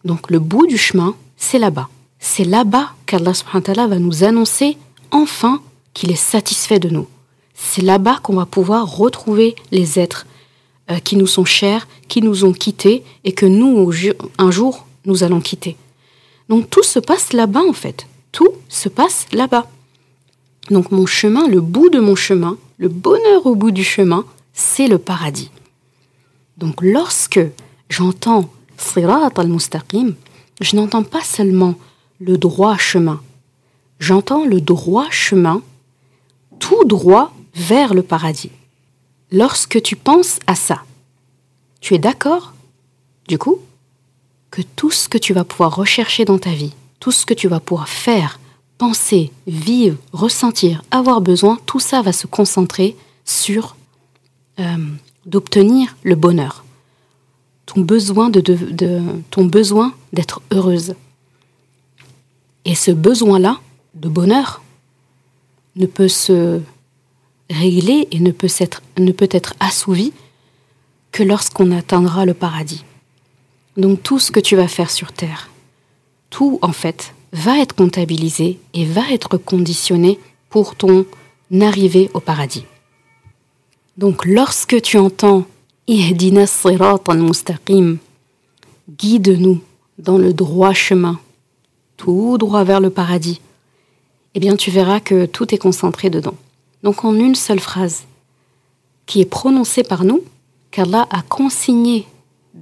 [0.05, 1.89] Donc le bout du chemin, c'est là-bas.
[2.19, 4.77] C'est là-bas qu'Allah va nous annoncer
[5.11, 5.61] enfin
[5.93, 7.07] qu'il est satisfait de nous.
[7.55, 10.27] C'est là-bas qu'on va pouvoir retrouver les êtres
[10.91, 13.91] euh, qui nous sont chers, qui nous ont quittés et que nous,
[14.39, 15.77] un jour, nous allons quitter.
[16.49, 18.07] Donc tout se passe là-bas en fait.
[18.33, 19.67] Tout se passe là-bas.
[20.71, 24.89] Donc mon chemin, le bout de mon chemin, le bonheur au bout du chemin, c'est
[24.89, 25.51] le paradis.
[26.59, 27.41] Donc lorsque
[27.89, 30.15] j'entends Sirat al-Mustaqim,
[30.61, 31.75] je n'entends pas seulement
[32.21, 33.21] le droit chemin.
[33.99, 35.63] J'entends le droit chemin,
[36.59, 38.51] tout droit vers le paradis.
[39.31, 40.83] Lorsque tu penses à ça,
[41.81, 42.55] tu es d'accord,
[43.29, 43.59] du coup,
[44.51, 47.49] que tout ce que tu vas pouvoir rechercher dans ta vie, tout ce que tu
[47.49, 48.39] vas pouvoir faire,
[48.79, 53.77] penser, vivre, ressentir, avoir besoin, tout ça va se concentrer sur
[54.61, 54.77] euh,
[55.27, 56.65] d'obtenir le bonheur,
[57.67, 58.43] ton besoin de,
[59.31, 60.95] ton besoin d'être heureuse.
[62.65, 63.59] Et ce besoin-là
[63.95, 64.63] de bonheur
[65.77, 66.61] ne peut se
[67.51, 70.13] régler et ne peut être, ne peut être assouvi
[71.13, 72.85] que lorsqu'on atteindra le paradis.
[73.77, 75.51] Donc tout ce que tu vas faire sur Terre,
[76.31, 81.07] tout en fait, va être comptabilisé et va être conditionné pour ton
[81.61, 82.65] arrivée au paradis.
[83.97, 85.45] Donc lorsque tu entends
[85.87, 86.47] Ihdina
[87.09, 87.99] mustaqim
[88.89, 89.61] guide-nous
[89.99, 91.21] dans le droit chemin,
[91.97, 93.41] tout droit vers le paradis,
[94.35, 96.35] eh bien tu verras que tout est concentré dedans.
[96.85, 98.05] Donc en une seule phrase,
[99.07, 100.23] qui est prononcée par nous,
[100.71, 102.07] qu'Allah a consigné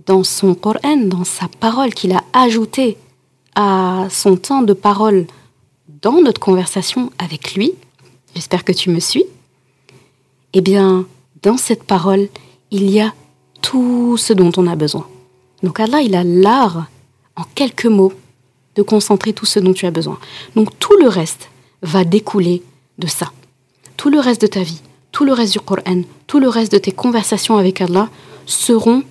[0.07, 2.97] dans son Coran, dans sa parole qu'il a ajoutée
[3.57, 5.27] à son temps de parole
[5.89, 7.73] dans notre conversation avec lui,
[8.35, 9.25] j'espère que tu me suis,
[10.53, 11.05] eh bien,
[11.43, 12.29] dans cette parole,
[12.71, 13.13] il y a
[13.61, 15.07] tout ce dont on a besoin.
[15.65, 16.87] Donc Allah, il a l'art,
[17.35, 18.13] en quelques mots,
[18.77, 20.19] de concentrer tout ce dont tu as besoin.
[20.55, 21.51] Donc tout le reste
[21.83, 22.63] va découler
[22.99, 23.33] de ça.
[23.97, 24.81] Tout le reste de ta vie,
[25.13, 28.09] tout le reste du Coran, tout le reste de tes conversations avec Allah
[28.47, 29.03] seront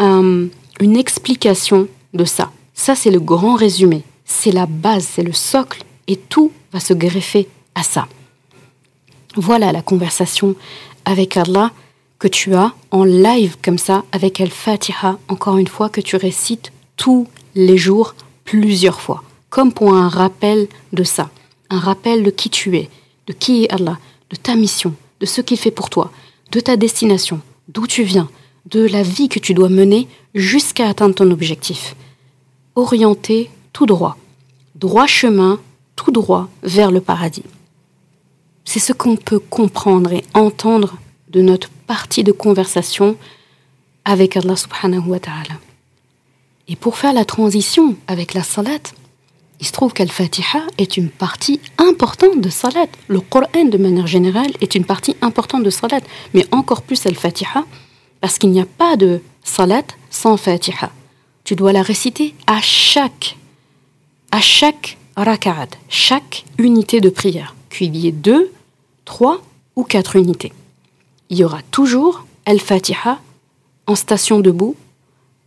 [0.00, 0.46] euh,
[0.80, 2.50] une explication de ça.
[2.74, 4.02] Ça, c'est le grand résumé.
[4.24, 8.06] C'est la base, c'est le socle, et tout va se greffer à ça.
[9.36, 10.54] Voilà la conversation
[11.04, 11.72] avec Allah
[12.18, 16.72] que tu as en live comme ça avec Al-Fatiha, encore une fois, que tu récites
[16.96, 21.30] tous les jours, plusieurs fois, comme pour un rappel de ça,
[21.70, 22.88] un rappel de qui tu es,
[23.26, 23.98] de qui est Allah,
[24.30, 26.10] de ta mission, de ce qu'il fait pour toi,
[26.50, 28.28] de ta destination, d'où tu viens,
[28.66, 31.96] de la vie que tu dois mener jusqu'à atteindre ton objectif.
[32.76, 34.16] Orienté tout droit,
[34.74, 35.60] droit chemin,
[35.96, 37.44] tout droit vers le paradis.
[38.64, 40.96] C'est ce qu'on peut comprendre et entendre
[41.28, 43.16] de notre partie de conversation
[44.04, 45.58] avec Allah subhanahu wa ta'ala.
[46.68, 48.78] Et pour faire la transition avec la salat,
[49.60, 52.86] il se trouve qu'Al-Fatiha est une partie importante de salat.
[53.08, 56.00] Le Coran, de manière générale, est une partie importante de salat,
[56.32, 57.64] mais encore plus Al-Fatiha,
[58.20, 60.90] parce qu'il n'y a pas de salat sans Fatiha.
[61.44, 63.36] Tu dois la réciter à chaque,
[64.32, 68.50] à chaque raka'at, chaque unité de prière, qu'il y ait deux,
[69.04, 69.40] trois
[69.76, 70.52] ou quatre unités.
[71.30, 73.18] Il y aura toujours Al-Fatiha
[73.86, 74.76] en station debout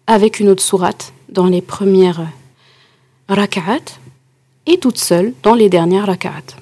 [0.06, 2.28] avec une autre sourate dans les premières
[3.30, 4.00] raka'at
[4.66, 6.56] et toute seule dans les dernières raka'at.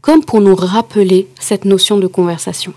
[0.00, 2.72] Comme pour nous rappeler cette notion de conversation.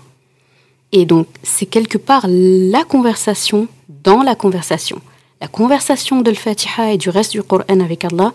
[0.92, 5.00] Et donc, c'est quelque part la conversation dans la conversation.
[5.40, 8.32] La conversation de l'Fatiha et du reste du Coran avec Allah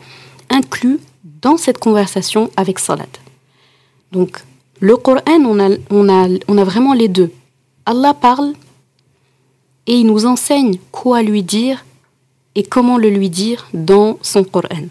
[0.50, 3.06] inclut dans cette conversation avec Salat.
[4.12, 4.44] Donc,
[4.80, 7.32] le Coran, on a, on, a, on a vraiment les deux.
[7.86, 8.54] Allah parle
[9.88, 11.86] et il nous enseigne quoi lui dire
[12.56, 14.88] et comment le lui dire dans son Coran.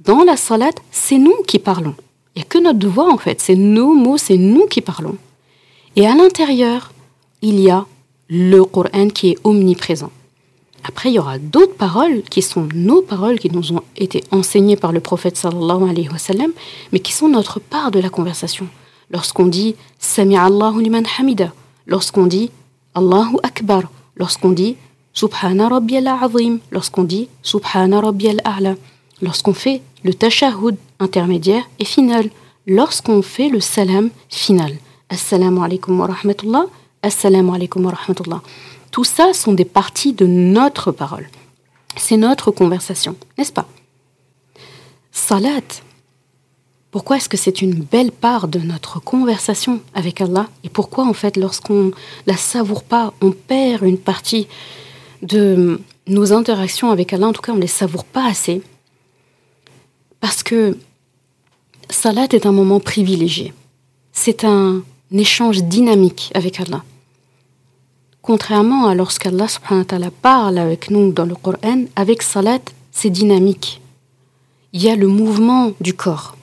[0.00, 1.94] Dans la salat, c'est nous qui parlons.
[2.34, 5.16] Il n'y a que notre devoir en fait, c'est nos mots, c'est nous qui parlons.
[5.96, 6.92] Et à l'intérieur,
[7.42, 7.86] il y a
[8.28, 10.10] le Coran qui est omniprésent.
[10.84, 14.76] Après, il y aura d'autres paroles qui sont nos paroles qui nous ont été enseignées
[14.76, 16.52] par le prophète sallallahu alayhi wa sallam,
[16.92, 18.66] mais qui sont notre part de la conversation.
[19.10, 21.52] Lorsqu'on dit Sami Allahu liman hamida,
[21.86, 22.50] lorsqu'on dit
[22.94, 23.82] Allahu Akbar,
[24.16, 24.76] lorsqu'on dit
[25.12, 28.74] Subhana Rabbiyal Azim, lorsqu'on dit Subhana Rabbiyal A'la,
[29.20, 32.30] lorsqu'on fait le tashahhud intermédiaire et final,
[32.66, 34.76] lorsqu'on fait le salam final.
[35.08, 36.66] Assalamu alaikum wa rahmatullah,
[37.02, 38.42] assalamu alaikum wa rahmatullah.
[38.90, 41.28] Tout ça sont des parties de notre parole.
[41.96, 43.66] C'est notre conversation, n'est-ce pas?
[45.10, 45.82] Salat,
[46.90, 50.48] Pourquoi est-ce que c'est une belle part de notre conversation avec Allah?
[50.64, 51.92] Et pourquoi, en fait, lorsqu'on
[52.26, 54.48] la savoure pas, on perd une partie
[55.22, 58.62] de nos interactions avec Allah En tout cas, on ne les savoure pas assez.
[60.20, 60.76] Parce que
[61.88, 63.52] Salat est un moment privilégié.
[64.12, 66.84] C'est un échange dynamique avec Allah.
[68.22, 69.48] Contrairement à lorsqu'Allah
[70.22, 72.60] parle avec nous dans le Coran, avec Salat,
[72.92, 73.80] c'est dynamique.
[74.72, 76.36] Il y a le mouvement du corps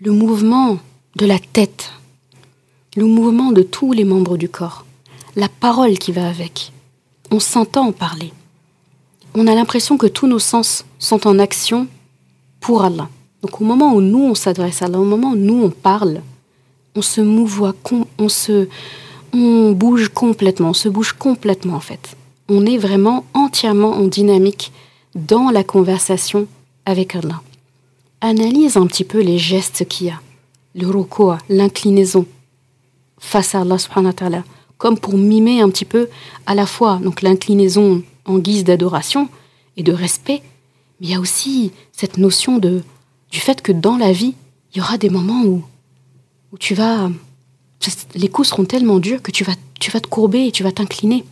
[0.00, 0.78] le mouvement
[1.16, 1.92] de la tête,
[2.96, 4.86] le mouvement de tous les membres du corps,
[5.36, 6.72] la parole qui va avec.
[7.30, 8.32] On s'entend parler.
[9.34, 11.86] On a l'impression que tous nos sens sont en action
[12.60, 13.08] pour Allah.
[13.42, 16.20] Donc au moment où nous on s'adresse à Allah, au moment où nous on parle,
[16.94, 17.74] on se mouvoie,
[18.18, 18.68] on se,
[19.32, 22.16] on bouge complètement, on se bouge complètement en fait.
[22.48, 24.72] On est vraiment entièrement en dynamique
[25.14, 26.46] dans la conversation
[26.84, 27.40] avec Allah
[28.20, 30.20] analyse un petit peu les gestes qu'il y a.
[30.74, 32.26] Le ruku', l'inclinaison
[33.18, 34.14] face à Allah subhanahu
[34.80, 36.08] comme pour mimer un petit peu
[36.46, 39.28] à la fois donc l'inclinaison en guise d'adoration
[39.76, 40.42] et de respect,
[40.98, 42.82] mais il y a aussi cette notion de
[43.30, 44.34] du fait que dans la vie,
[44.72, 45.62] il y aura des moments où
[46.50, 47.10] où tu vas
[48.14, 50.72] les coups seront tellement durs que tu vas tu vas te courber et tu vas
[50.72, 51.24] t'incliner.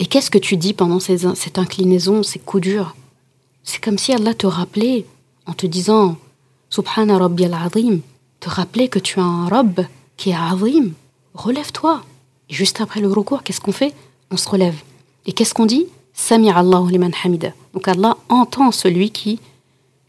[0.00, 2.96] Et qu'est-ce que tu dis pendant cette inclinaison, ces coups durs?
[3.62, 5.06] C'est comme si Allah te rappelait
[5.46, 6.16] en te disant
[6.70, 8.00] Subhana Rabbi al-Azim,
[8.40, 10.92] te rappeler que tu as un Rabb qui est Azim,
[11.34, 12.02] relève-toi.
[12.54, 13.92] Juste après le recours, qu'est-ce qu'on fait?
[14.30, 14.76] On se relève.
[15.26, 15.88] Et qu'est-ce qu'on dit?
[16.12, 17.52] Sami Allahu liman hamida.
[17.72, 19.40] Donc Allah entend celui qui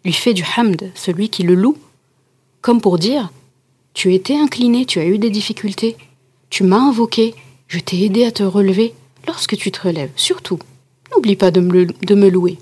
[0.03, 1.75] lui fait du hamd, celui qui le loue,
[2.61, 3.31] comme pour dire
[3.95, 5.97] Tu étais incliné, tu as eu des difficultés,
[6.51, 7.33] tu m'as invoqué,
[7.67, 8.93] je t'ai aidé à te relever.
[9.25, 10.59] Lorsque tu te relèves, surtout,
[11.11, 12.59] n'oublie pas de me, de me louer.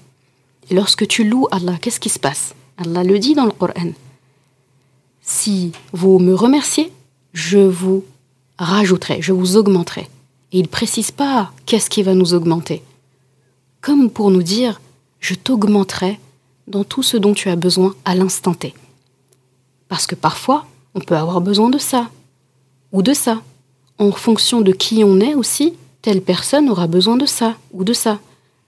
[0.69, 2.56] Et lorsque tu loues Allah, qu'est-ce qui se passe?
[2.78, 3.91] Allah le dit dans le Coran.
[5.22, 6.89] Si vous me remerciez,
[7.34, 8.06] je vous
[8.63, 10.10] rajouterai, je vous augmenterai.
[10.52, 12.84] Et il ne précise pas qu'est-ce qui va nous augmenter.
[13.82, 14.82] Comme pour nous dire,
[15.19, 16.19] je t'augmenterai
[16.67, 18.73] dans tout ce dont tu as besoin à l'instant T.
[19.88, 22.10] Parce que parfois, on peut avoir besoin de ça,
[22.91, 23.41] ou de ça.
[23.97, 27.93] En fonction de qui on est aussi, telle personne aura besoin de ça, ou de
[27.93, 28.19] ça.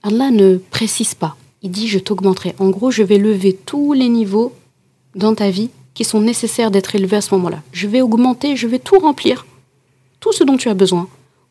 [0.02, 2.54] Allah ne précise pas il dit je t'augmenterai.
[2.58, 4.52] En gros, je vais lever tous les niveaux
[5.16, 7.60] dans ta vie qui sont nécessaires d'être élevés à ce moment-là.
[7.72, 9.46] Je vais augmenter, je vais tout remplir,
[10.26, 11.08] tout ce dont tu as besoin,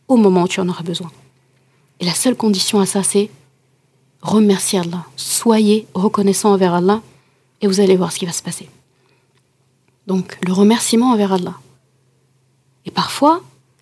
[0.09, 1.09] au moment où tu en auras besoin.
[2.01, 3.29] Et la seule condition à ça, c'est
[4.21, 5.05] remercier Allah.
[5.15, 7.01] Soyez reconnaissant envers Allah
[7.61, 8.67] et vous allez voir ce qui va se passer.
[10.07, 11.53] Donc, le remerciement envers Allah.
[12.83, 13.41] Et parfois,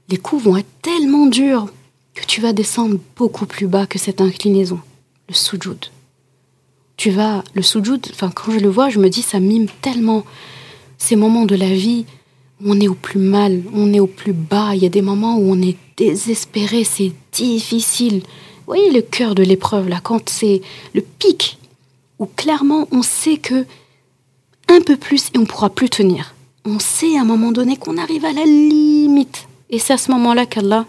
[0.09, 1.65] les coups vont être tellement durs
[2.13, 4.79] que tu vas descendre beaucoup plus bas que cette inclinaison,
[5.27, 5.89] le sujoud
[6.97, 10.23] tu vas, le soujoud, enfin, quand je le vois, je me dis, ça mime tellement
[10.99, 12.05] ces moments de la vie
[12.65, 14.75] on est au plus mal, on est au plus bas.
[14.75, 18.19] Il y a des moments où on est désespéré, c'est difficile.
[18.19, 20.61] Vous voyez le cœur de l'épreuve, là, quand c'est
[20.93, 21.57] le pic,
[22.19, 23.65] où clairement on sait que
[24.69, 26.33] un peu plus et on pourra plus tenir.
[26.65, 29.47] On sait à un moment donné qu'on arrive à la limite.
[29.69, 30.85] Et c'est à ce moment-là qu'Allah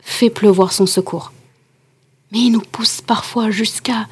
[0.00, 1.32] fait pleuvoir son secours.
[2.32, 4.06] Mais il nous pousse parfois jusqu'à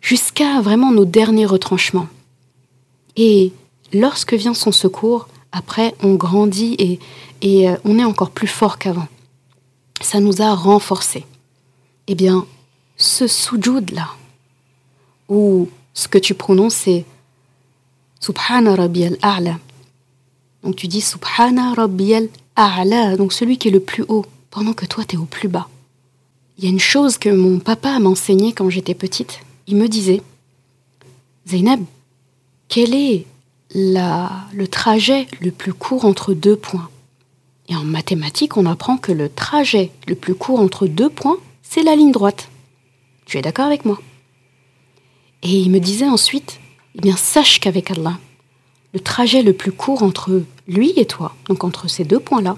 [0.00, 2.08] jusqu'à vraiment nos derniers retranchements.
[3.16, 3.52] Et
[3.92, 9.08] lorsque vient son secours, après, on grandit et, euh, on est encore plus fort qu'avant.
[10.00, 11.24] Ça nous a renforcés.
[12.06, 12.46] Eh bien,
[12.96, 14.08] ce sujoud-là,
[15.28, 17.04] ou ce que tu prononces, c'est
[18.20, 19.58] Subhana Rabbi al-A'la.
[20.62, 24.86] Donc tu dis Subhana Rabbi al-A'la, donc celui qui est le plus haut, pendant que
[24.86, 25.68] toi tu es au plus bas.
[26.58, 29.88] Il y a une chose que mon papa m'a enseigné quand j'étais petite il me
[29.88, 30.22] disait
[31.48, 31.80] Zainab,
[32.68, 33.26] quel est
[33.78, 36.88] le trajet le plus court entre deux points
[37.68, 41.82] Et en mathématiques, on apprend que le trajet le plus court entre deux points, c'est
[41.82, 42.48] la ligne droite.
[43.26, 44.00] Tu es d'accord avec moi?
[45.42, 46.58] Et il me disait ensuite
[46.94, 48.18] Eh bien, sache qu'avec Allah,
[48.94, 52.56] le trajet le plus court entre lui et toi, donc entre ces deux points-là,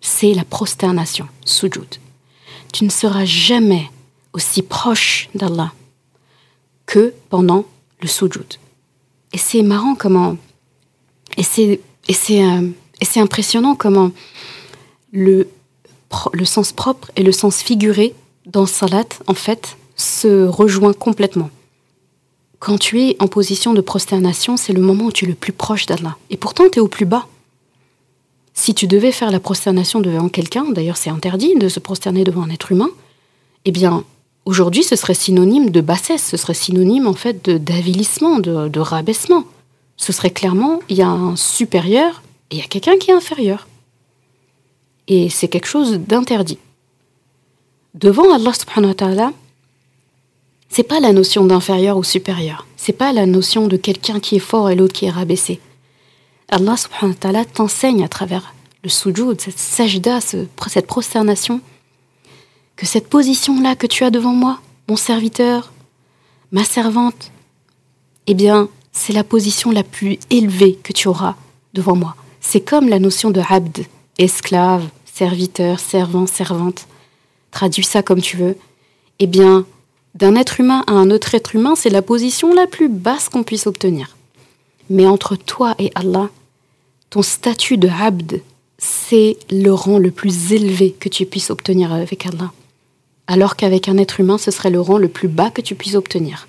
[0.00, 2.00] c'est la prosternation, sujud.
[2.72, 3.88] Tu ne seras jamais
[4.32, 5.72] aussi proche d'Allah
[6.86, 7.64] que pendant
[8.00, 8.58] le sujoud.
[9.32, 10.36] Et c'est marrant comment,
[11.36, 11.80] et c'est,
[12.40, 12.68] euh,
[13.16, 14.12] impressionnant comment
[15.12, 15.48] le,
[16.32, 18.14] le sens propre et le sens figuré
[18.46, 21.50] dans Salat, en fait, se rejoignent complètement.
[22.58, 25.52] Quand tu es en position de prosternation, c'est le moment où tu es le plus
[25.52, 26.16] proche d'Allah.
[26.30, 27.26] Et pourtant, tu es au plus bas.
[28.54, 32.42] Si tu devais faire la prosternation devant quelqu'un, d'ailleurs c'est interdit de se prosterner devant
[32.42, 32.90] un être humain,
[33.64, 34.04] eh bien,
[34.44, 39.44] Aujourd'hui, ce serait synonyme de bassesse, ce serait synonyme en fait d'avilissement, de, rabaissement.
[39.96, 43.14] Ce serait clairement, il y a un supérieur et il y a quelqu'un qui est
[43.14, 43.68] inférieur.
[45.06, 46.58] Et c'est quelque chose d'interdit.
[47.94, 49.32] Devant Allah subhanahu wa
[50.68, 52.66] c'est pas la notion d'inférieur ou supérieur.
[52.78, 55.60] C'est pas la notion de quelqu'un qui est fort et l'autre qui est rabaissé.
[56.48, 61.60] Allah subhanahu wa t'enseigne à travers le sujoud, cette sajda, cette prosternation,
[62.82, 64.58] que cette position-là que tu as devant moi,
[64.88, 65.72] mon serviteur,
[66.50, 67.30] ma servante,
[68.26, 71.36] eh bien, c'est la position la plus élevée que tu auras
[71.74, 72.16] devant moi.
[72.40, 73.86] C'est comme la notion de abd,
[74.18, 76.88] esclave, serviteur, servant, servante.
[77.52, 78.56] Traduis ça comme tu veux.
[79.20, 79.64] Eh bien,
[80.16, 83.44] d'un être humain à un autre être humain, c'est la position la plus basse qu'on
[83.44, 84.16] puisse obtenir.
[84.90, 86.30] Mais entre toi et Allah,
[87.10, 88.42] ton statut de abd,
[88.78, 92.50] c'est le rang le plus élevé que tu puisses obtenir avec Allah.
[93.32, 95.94] Alors qu'avec un être humain, ce serait le rang le plus bas que tu puisses
[95.94, 96.48] obtenir.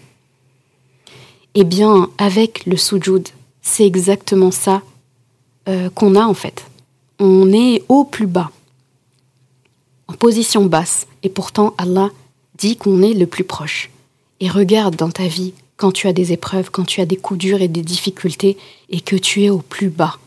[1.56, 3.30] Eh bien, avec le sujoud,
[3.62, 4.82] c'est exactement ça
[5.70, 6.66] euh, qu'on a en fait.
[7.20, 8.52] On est au plus bas,
[10.10, 12.10] en position basse, et pourtant Allah
[12.58, 13.90] dit qu'on est le plus proche.
[14.42, 17.40] Et regarde dans ta vie quand tu as des épreuves, quand tu as des coups
[17.40, 18.58] durs et des difficultés,
[18.90, 20.18] et que tu es au plus bas.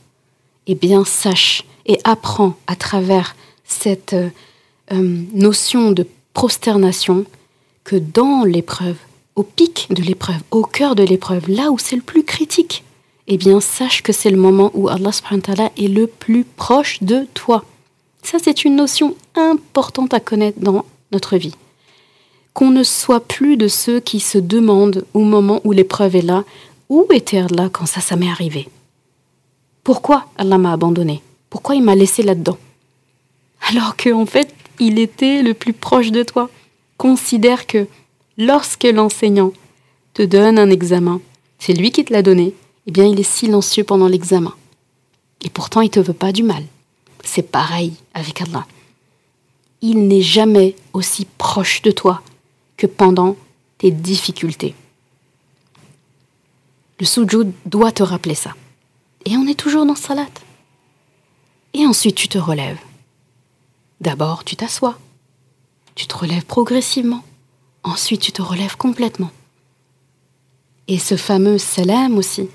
[0.67, 3.37] Eh bien, sache et apprends à travers
[3.67, 4.31] cette euh,
[4.93, 7.25] euh, notion de prosternation
[7.83, 8.99] que dans l'épreuve,
[9.37, 12.85] au pic de l'épreuve, au cœur de l'épreuve, là où c'est le plus critique,
[13.27, 15.13] eh bien, sache que c'est le moment où Allah
[15.79, 17.65] est le plus proche de toi.
[18.23, 21.55] Ça, c'est une notion importante à connaître dans notre vie.
[22.53, 26.45] Qu'on ne soit plus de ceux qui se demandent au moment où l'épreuve est là,
[26.91, 28.69] où était Allah quand ça, ça m'est arrivé?
[29.83, 31.23] Pourquoi Allah m'a abandonné?
[31.49, 32.59] Pourquoi il m'a laissé là-dedans?
[33.71, 36.51] Alors qu'en fait, il était le plus proche de toi.
[36.97, 37.87] Considère que
[38.39, 39.53] lorsque l'enseignant
[40.15, 41.21] te donne un examen,
[41.59, 42.55] c'est lui qui te l'a donné,
[42.87, 44.55] eh bien il est silencieux pendant l'examen.
[45.43, 46.65] Et pourtant, il ne te veut pas du mal.
[47.25, 48.67] C'est pareil avec Allah.
[49.83, 52.23] Il n'est jamais aussi proche de toi
[52.77, 53.37] que pendant
[53.79, 54.75] tes difficultés.
[56.99, 58.55] Le sujoud doit te rappeler ça.
[59.25, 60.29] Et on est toujours dans salat.
[61.75, 62.79] Et ensuite tu te relèves.
[64.01, 64.99] D'abord tu t'assois.
[65.95, 67.23] Tu te relèves progressivement.
[67.83, 69.31] Ensuite tu te relèves complètement.
[70.89, 72.49] Et ce fameux salam aussi,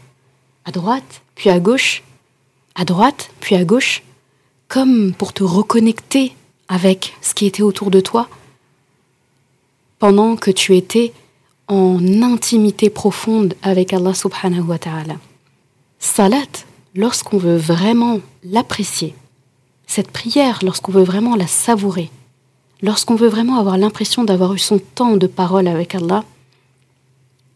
[0.65, 2.03] à droite, puis à gauche,
[2.75, 4.03] à droite, puis à gauche,
[4.67, 6.33] comme pour te reconnecter
[6.69, 8.29] avec ce qui était autour de toi,
[9.99, 11.11] pendant que tu étais
[11.67, 15.15] en intimité profonde avec Allah subhanahu wa ta'ala.
[15.99, 16.65] Salat,
[16.95, 19.13] lorsqu'on veut vraiment l'apprécier,
[19.91, 22.11] cette prière, lorsqu'on veut vraiment la savourer,
[22.81, 26.23] lorsqu'on veut vraiment avoir l'impression d'avoir eu son temps de parole avec Allah,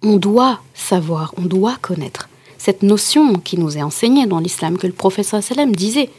[0.03, 2.27] on doit savoir, on doit connaître
[2.57, 6.09] cette notion qui nous est enseignée dans l'islam que le professeur disait.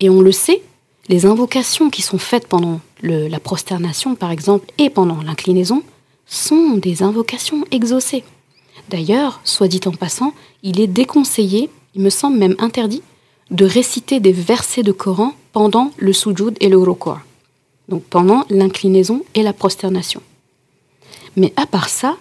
[0.00, 0.60] Et on le sait,
[1.08, 5.82] les invocations qui sont faites pendant la prosternation, par exemple, et pendant l'inclinaison,
[6.26, 8.22] sont des invocations exaucées.
[8.90, 13.02] D'ailleurs, soit dit en passant, il est déconseillé, il me semble même interdit,
[13.52, 17.20] de réciter des versets de Coran pendant le sujoud et le ruku',
[17.88, 20.22] donc pendant l'inclinaison et la prosternation.
[21.36, 22.16] Mais à part ça,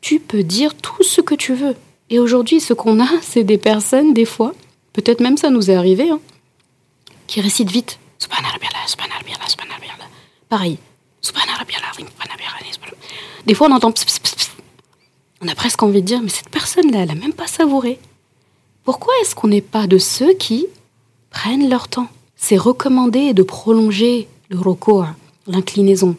[0.00, 1.74] tu peux dire tout ce que tu veux.
[2.10, 4.54] Et aujourd'hui, ce qu'on a, c'est des personnes, des fois,
[4.92, 6.20] peut-être même ça nous est arrivé, hein,
[7.26, 7.98] qui récitent vite
[10.48, 10.78] Pareil.
[13.46, 13.92] Des fois, on entend
[15.40, 17.98] On a presque envie de dire, mais cette personne-là, elle n'a même pas savouré.
[18.84, 20.66] Pourquoi est-ce qu'on n'est pas de ceux qui
[21.30, 22.08] prennent leur temps?
[22.36, 25.06] C'est recommandé de prolonger le recours,
[25.46, 26.16] l'inclinaison,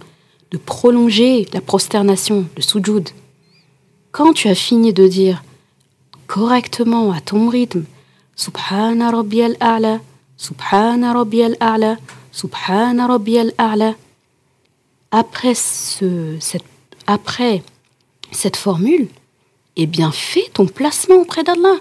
[0.49, 3.09] de prolonger la prosternation, le sujoud.
[4.11, 5.43] Quand tu as fini de dire
[6.25, 7.85] correctement à ton rythme,
[8.35, 9.99] Subhana Rabbi al-A'la,
[10.35, 11.97] Subhana Rabbi al-A'la,
[12.31, 13.93] Subhana Rabbi al-A'la.
[15.11, 16.65] Après, ce, cette,
[17.05, 17.61] après
[18.31, 19.07] cette formule,
[19.75, 21.75] eh bien, fais ton placement auprès d'Allah.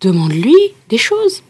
[0.00, 0.56] Demande-lui
[0.88, 1.42] des choses.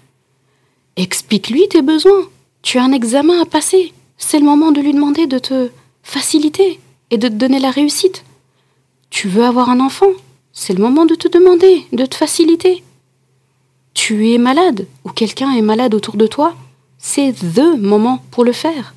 [0.96, 2.28] Explique-lui tes besoins.
[2.62, 3.92] Tu as un examen à passer.
[4.18, 5.70] C'est le moment de lui demander de te
[6.02, 6.80] faciliter
[7.10, 8.24] et de te donner la réussite.
[9.10, 10.10] Tu veux avoir un enfant.
[10.52, 12.82] C'est le moment de te demander, de te faciliter
[13.96, 16.54] tu es malade ou quelqu'un est malade autour de toi,
[16.98, 18.94] c'est THE moment pour le faire.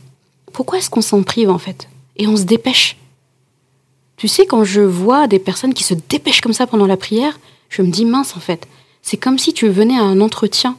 [0.51, 1.87] Pourquoi est-ce qu'on s'en prive en fait?
[2.17, 2.97] Et on se dépêche.
[4.17, 7.39] Tu sais, quand je vois des personnes qui se dépêchent comme ça pendant la prière,
[7.69, 8.67] je me dis mince en fait.
[9.01, 10.77] C'est comme si tu venais à un entretien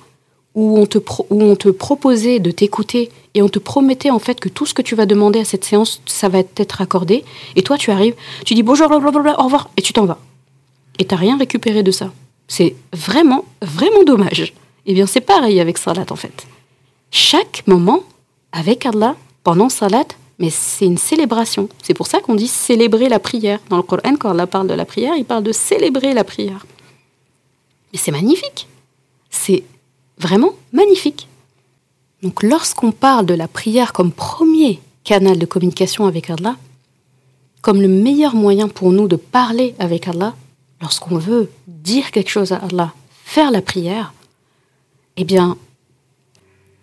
[0.55, 4.41] où on te, où on te proposait de t'écouter et on te promettait en fait
[4.41, 7.25] que tout ce que tu vas demander à cette séance, ça va être accordé.
[7.57, 8.15] Et toi, tu arrives,
[8.45, 10.19] tu dis bonjour, blablabla, au revoir, et tu t'en vas.
[10.99, 12.13] Et t'as rien récupéré de ça.
[12.49, 14.53] C'est vraiment, vraiment dommage.
[14.87, 16.47] Eh bien, c'est pareil avec Salat en fait.
[17.11, 18.03] Chaque moment
[18.53, 19.15] avec Allah,
[19.45, 20.07] pendant Salat,
[20.39, 21.69] mais c'est une célébration.
[21.83, 23.61] C'est pour ça qu'on dit célébrer la prière.
[23.69, 26.67] Dans le Coran, quand Allah parle de la prière, il parle de célébrer la prière.
[27.93, 28.69] Et c'est magnifique.
[29.31, 29.65] C'est
[30.19, 31.29] vraiment magnifique.
[32.23, 36.57] Donc lorsqu'on parle de la prière comme premier canal de communication avec Allah,
[37.63, 40.35] comme le meilleur moyen pour nous de parler avec Allah,
[40.81, 42.93] lorsqu'on veut dire quelque chose à Allah,
[43.25, 44.13] faire la prière,
[45.17, 45.57] eh bien,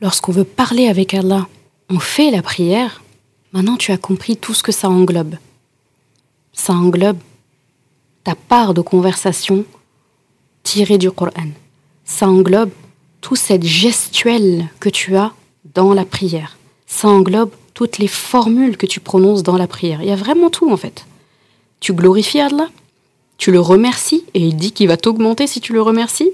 [0.01, 1.47] lorsqu'on veut parler avec Allah,
[1.89, 3.03] on fait la prière,
[3.53, 5.35] maintenant tu as compris tout ce que ça englobe.
[6.53, 7.19] Ça englobe
[8.23, 9.65] ta part de conversation
[10.67, 11.51] tirée du Coran.
[12.03, 12.71] Ça englobe
[13.21, 15.31] toute cette gestuelle que tu as
[15.75, 16.57] dans la prière.
[16.87, 20.01] Ça englobe toutes les formules que tu prononces dans la prière.
[20.01, 21.05] Il y a vraiment tout en fait.
[21.79, 22.67] Tu glorifies Allah,
[23.37, 26.31] tu le remercies et il dit qu'il va t'augmenter si tu le remercies.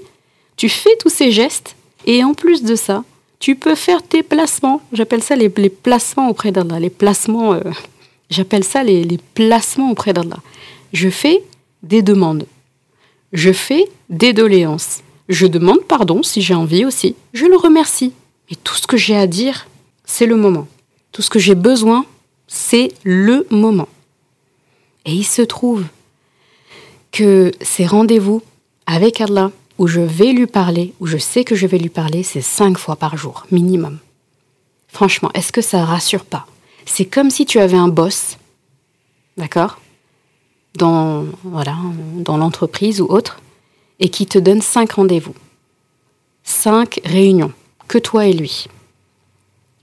[0.56, 3.04] Tu fais tous ces gestes et en plus de ça,
[3.38, 4.80] tu peux faire tes placements.
[4.92, 6.80] J'appelle ça les, placements auprès d'Allah.
[6.80, 7.60] Les placements, euh,
[8.30, 10.38] j'appelle ça les placements auprès d'Allah.
[10.92, 11.44] Je fais
[11.84, 12.46] des demandes.
[13.34, 15.02] Je fais des doléances.
[15.28, 17.16] Je demande pardon si j'ai envie aussi.
[17.32, 18.12] Je le remercie.
[18.48, 19.66] Mais tout ce que j'ai à dire,
[20.04, 20.68] c'est le moment.
[21.10, 22.06] Tout ce que j'ai besoin,
[22.46, 23.88] c'est le moment.
[25.04, 25.84] Et il se trouve
[27.10, 28.40] que ces rendez-vous
[28.86, 32.22] avec Allah, où je vais lui parler, où je sais que je vais lui parler,
[32.22, 33.98] c'est cinq fois par jour, minimum.
[34.88, 36.46] Franchement, est-ce que ça rassure pas?
[36.86, 38.36] C'est comme si tu avais un boss,
[39.36, 39.80] d'accord?
[40.76, 41.76] Dans, voilà,
[42.16, 43.40] dans l'entreprise ou autre,
[44.00, 45.34] et qui te donne cinq rendez-vous,
[46.42, 47.52] cinq réunions,
[47.86, 48.66] que toi et lui.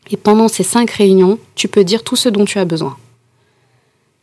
[0.10, 2.98] Et pendant ces cinq réunions, tu peux dire tout ce dont tu as besoin.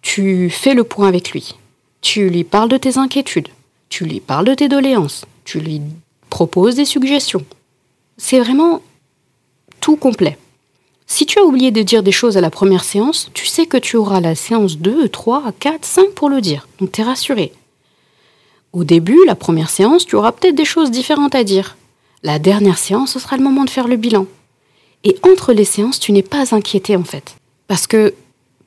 [0.03, 1.57] Tu fais le point avec lui.
[2.03, 3.49] Tu lui parles de tes inquiétudes.
[3.89, 5.25] Tu lui parles de tes doléances.
[5.45, 5.81] Tu lui
[6.29, 7.45] proposes des suggestions.
[8.19, 8.83] C'est vraiment
[9.81, 10.37] tout complet.
[11.11, 13.79] Si tu as oublié de dire des choses à la première séance, tu sais que
[13.79, 16.69] tu auras la séance 2, 3, 4, 5 pour le dire.
[16.79, 17.53] Donc tu es rassuré.
[18.75, 21.79] Au début, la première séance, tu auras peut-être des choses différentes à dire.
[22.23, 24.27] La dernière séance, ce sera le moment de faire le bilan.
[25.03, 27.37] Et entre les séances, tu n'es pas inquiété en fait.
[27.69, 28.15] Parce que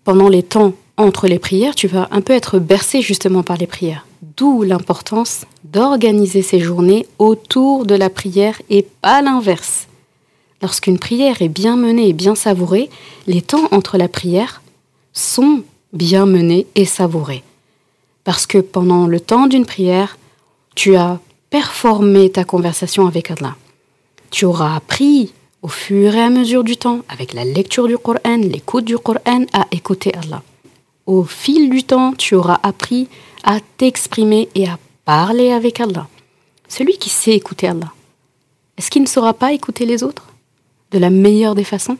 [0.04, 3.68] pendant les temps entre les prières, tu vas un peu être bercé justement par les
[3.68, 4.08] prières.
[4.36, 9.88] D'où l'importance d'organiser ces journées autour de la prière et pas l'inverse.
[10.62, 12.90] Lorsqu'une prière est bien menée et bien savourée,
[13.28, 14.62] les temps entre la prière
[15.14, 17.44] sont bien menés et savourés.
[18.24, 20.18] Parce que pendant le temps d'une prière,
[20.76, 23.56] tu as performé ta conversation avec Allah.
[24.30, 28.38] Tu auras appris au fur et à mesure du temps, avec la lecture du Coran,
[28.38, 30.42] l'écoute du Coran, à écouter Allah.
[31.06, 33.10] Au fil du temps, tu auras appris
[33.44, 36.08] à t'exprimer et à parler avec Allah.
[36.68, 37.92] Celui qui sait écouter Allah,
[38.78, 40.31] est-ce qu'il ne saura pas écouter les autres?
[40.92, 41.98] De la meilleure des façons.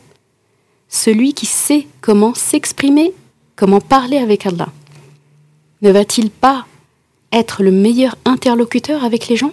[0.88, 3.12] Celui qui sait comment s'exprimer,
[3.56, 4.68] comment parler avec Allah,
[5.80, 6.66] ne va-t-il pas
[7.32, 9.52] être le meilleur interlocuteur avec les gens?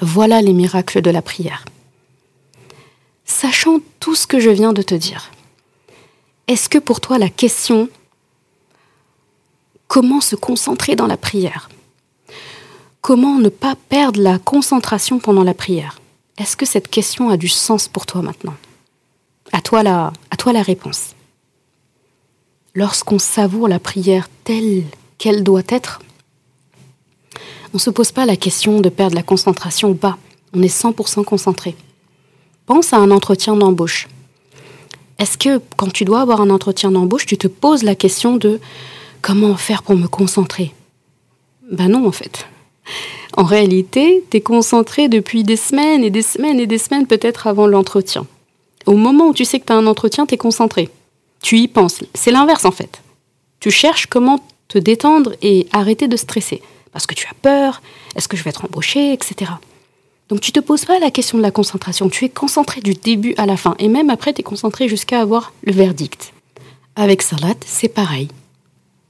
[0.00, 1.64] Voilà les miracles de la prière.
[3.24, 5.30] Sachant tout ce que je viens de te dire,
[6.46, 7.88] est-ce que pour toi la question
[9.86, 11.68] comment se concentrer dans la prière?
[13.00, 16.00] Comment ne pas perdre la concentration pendant la prière?
[16.38, 18.54] Est-ce que cette question a du sens pour toi maintenant?
[19.52, 21.14] À toi, la, à toi la réponse
[22.78, 24.84] lorsqu'on savoure la prière telle
[25.18, 26.00] qu'elle doit être,
[27.72, 30.16] on ne se pose pas la question de perdre la concentration ou pas.
[30.54, 31.76] On est 100% concentré.
[32.66, 34.08] Pense à un entretien d'embauche.
[35.18, 38.60] Est-ce que quand tu dois avoir un entretien d'embauche, tu te poses la question de
[39.20, 40.72] comment faire pour me concentrer?
[41.70, 42.46] Ben non, en fait.
[43.38, 47.46] En réalité, tu es concentré depuis des semaines et des semaines et des semaines peut-être
[47.46, 48.26] avant l'entretien.
[48.84, 50.88] Au moment où tu sais que tu as un entretien, tu es concentré.
[51.40, 52.02] Tu y penses.
[52.14, 53.00] C'est l'inverse en fait.
[53.60, 56.62] Tu cherches comment te détendre et arrêter de stresser.
[56.90, 57.80] Parce que tu as peur,
[58.16, 59.52] est-ce que je vais être embauché, etc.
[60.28, 62.08] Donc tu te poses pas la question de la concentration.
[62.08, 63.76] Tu es concentré du début à la fin.
[63.78, 66.32] Et même après, tu es concentré jusqu'à avoir le verdict.
[66.96, 68.26] Avec Salat, c'est pareil.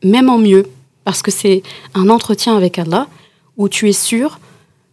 [0.04, 0.66] Même en mieux.
[1.04, 1.62] Parce que c'est
[1.94, 3.08] un entretien avec Allah
[3.58, 4.40] où tu es sûr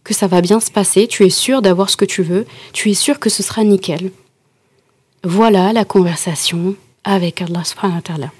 [0.04, 2.90] que ça va bien se passer, tu es sûr d'avoir ce que tu veux, tu
[2.90, 4.12] es sûr que ce sera nickel.
[5.24, 8.30] Voilà la conversation avec Allah subhanahu wa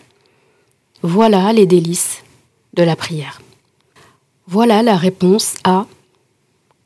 [1.02, 2.22] Voilà les délices
[2.74, 3.40] de la prière.
[4.46, 5.86] Voilà la réponse à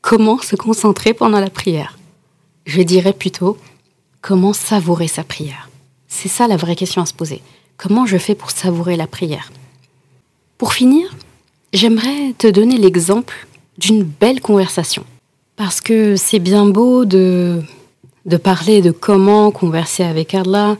[0.01, 1.99] comment se concentrer pendant la prière.
[2.65, 3.57] Je dirais plutôt
[4.21, 5.69] comment savourer sa prière.
[6.07, 7.41] C'est ça la vraie question à se poser.
[7.77, 9.51] Comment je fais pour savourer la prière?
[10.57, 11.15] Pour finir,
[11.73, 13.47] j'aimerais te donner l'exemple
[13.77, 15.03] d'une belle conversation.
[15.55, 17.61] Parce que c'est bien beau de,
[18.25, 20.77] de parler de comment converser avec Allah,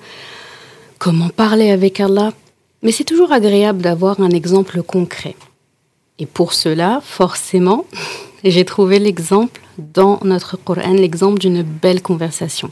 [0.98, 2.32] comment parler avec Allah,
[2.84, 5.36] mais c'est toujours agréable d'avoir un exemple concret.
[6.20, 7.86] Et pour cela, forcément,
[8.44, 12.72] j'ai trouvé l'exemple dans notre Coran, l'exemple d'une belle conversation.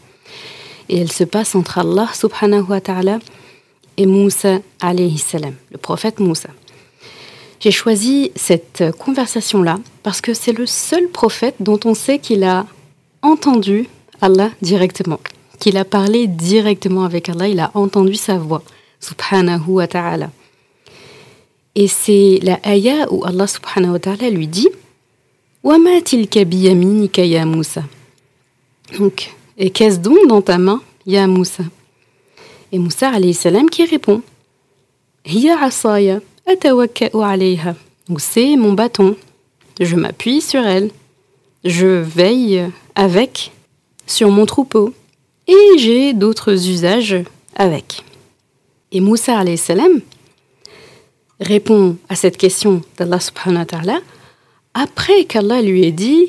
[0.90, 3.20] Et elle se passe entre Allah subhanahu wa ta'ala
[3.98, 6.50] et Moussa alayhi salam, le prophète Moussa.
[7.60, 12.66] J'ai choisi cette conversation-là parce que c'est le seul prophète dont on sait qu'il a
[13.22, 13.88] entendu
[14.22, 15.20] Allah directement,
[15.60, 18.64] qu'il a parlé directement avec Allah, il a entendu sa voix
[19.02, 20.30] subhanahu wa ta'ala.
[21.76, 24.70] Et c'est la ayah où Allah subhanahu wa ta'ala lui dit
[25.64, 27.84] Wama tilka biyaminika ya Moussa?
[28.98, 31.64] Donc, et qu'est-ce donc dans ta main, ya Moussa?
[32.72, 34.22] Et Moussa alayhi salam qui répond
[35.26, 36.22] Hiya asaya
[38.18, 39.16] c'est mon bâton.
[39.80, 40.90] Je m'appuie sur elle.
[41.64, 42.64] Je veille
[42.96, 43.52] avec
[44.08, 44.94] sur mon troupeau.
[45.48, 47.18] Et j'ai d'autres usages
[47.56, 48.04] avec.
[48.92, 49.44] Et Moussa
[51.40, 54.00] répond à cette question d'Allah subhanahu wa ta'ala
[54.74, 56.28] après qu'Allah lui ait dit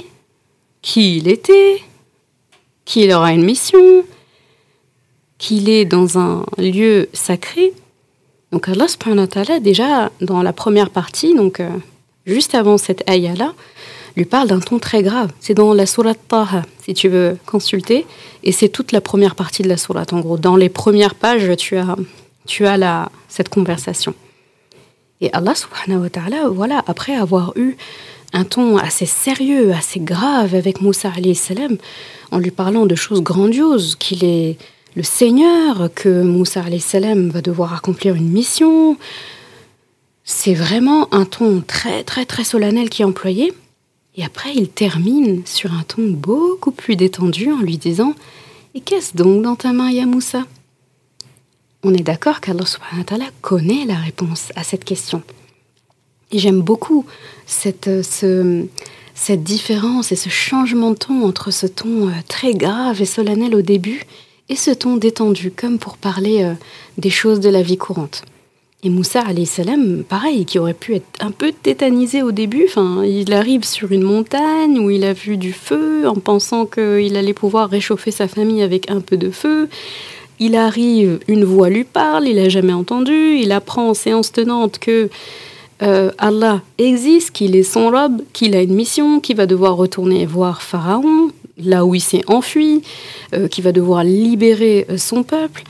[0.82, 1.82] qui il était,
[2.84, 4.04] qu'il aura une mission,
[5.38, 7.72] qu'il est dans un lieu sacré.
[8.52, 11.68] Donc Allah subhanahu wa ta'ala, déjà dans la première partie, donc euh,
[12.26, 13.54] juste avant cette ayah-là,
[14.16, 15.30] lui parle d'un ton très grave.
[15.40, 18.06] C'est dans la surat Taha, si tu veux consulter,
[18.42, 20.04] et c'est toute la première partie de la surat.
[20.10, 21.96] En gros, dans les premières pages, tu as,
[22.46, 24.14] tu as la, cette conversation.
[25.20, 27.76] Et Allah subhanahu wa ta'ala, voilà, après avoir eu
[28.32, 31.76] un ton assez sérieux, assez grave avec Moussa salam,
[32.30, 34.56] en lui parlant de choses grandioses, qu'il est
[34.96, 38.96] le Seigneur, que Moussa salam va devoir accomplir une mission.
[40.24, 43.52] C'est vraiment un ton très très très solennel qui est employé.
[44.16, 48.14] Et après, il termine sur un ton beaucoup plus détendu en lui disant
[48.74, 50.44] Et qu'est-ce donc dans ta main, ya Moussa?
[51.82, 52.64] On est d'accord qu'Allah
[53.40, 55.22] connaît la réponse à cette question.
[56.32, 57.06] J'aime beaucoup
[57.46, 58.66] cette, euh, ce,
[59.14, 63.54] cette différence et ce changement de ton entre ce ton euh, très grave et solennel
[63.54, 64.04] au début
[64.50, 66.52] et ce ton détendu, comme pour parler euh,
[66.98, 68.22] des choses de la vie courante.
[68.82, 73.32] Et Moussa, salam, pareil, qui aurait pu être un peu tétanisé au début, enfin, il
[73.32, 77.70] arrive sur une montagne où il a vu du feu en pensant qu'il allait pouvoir
[77.70, 79.68] réchauffer sa famille avec un peu de feu.
[80.40, 84.78] Il arrive, une voix lui parle, il n'a jamais entendu, il apprend en séance tenante
[84.78, 85.10] que
[85.82, 90.24] euh, Allah existe, qu'il est son robe, qu'il a une mission, qu'il va devoir retourner
[90.24, 91.30] voir Pharaon,
[91.64, 92.82] là où il s'est enfui,
[93.34, 95.64] euh, qu'il va devoir libérer euh, son peuple.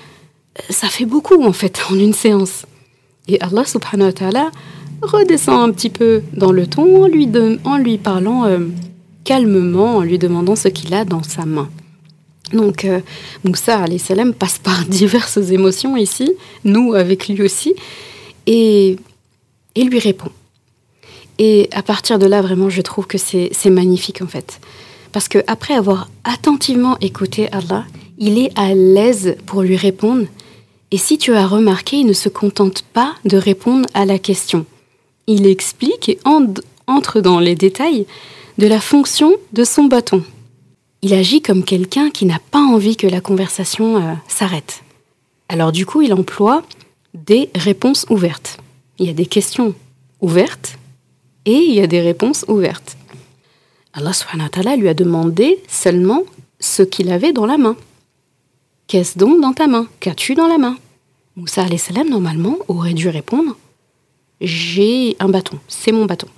[0.69, 2.67] Ça fait beaucoup en fait en une séance.
[3.29, 4.51] Et Allah subhanahu wa ta'ala
[5.03, 7.29] redescend un petit peu dans le ton en lui,
[7.65, 8.47] en lui parlant
[9.25, 11.71] calmement, en lui demandant ce qu'il a dans sa main.
[12.53, 12.87] Donc
[13.45, 16.33] Moussa salam passe par diverses émotions ici,
[16.65, 17.75] nous avec lui aussi.
[18.47, 18.97] Et
[19.75, 20.31] et lui répond.
[21.39, 24.61] Et à partir de là, vraiment, je trouve que c'est magnifique en fait.
[25.13, 27.85] Parce que après avoir attentivement écouté Allah,
[28.19, 30.27] il est à l'aise pour lui répondre.
[30.91, 34.67] Et si tu as remarqué, il ne se contente pas de répondre à la question.
[35.27, 36.19] Il explique et
[36.87, 38.07] entre dans les détails
[38.59, 40.23] de la fonction de son bâton.
[41.03, 44.83] Il agit comme quelqu'un qui n'a pas envie que la conversation euh, s'arrête.
[45.49, 46.63] Alors du coup, il emploie
[47.15, 48.59] des réponses ouvertes
[49.01, 49.75] il y a des questions
[50.21, 50.79] ouvertes
[51.47, 52.97] et il y a des réponses ouvertes.
[53.93, 56.23] Allah subhanahu wa lui a demandé seulement
[56.61, 57.77] ce qu'il avait dans la main.
[58.87, 59.87] Qu'est-ce donc dans ta main?
[59.99, 60.77] Qu'as-tu dans la main?
[61.37, 63.57] Moussa salam normalement aurait dû répondre
[64.41, 66.29] J'ai un bâton, c'est mon bâton.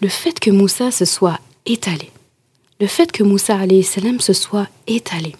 [0.00, 2.10] Le fait que Moussa se soit étalé,
[2.80, 5.36] le fait que Moussa salam se soit étalé,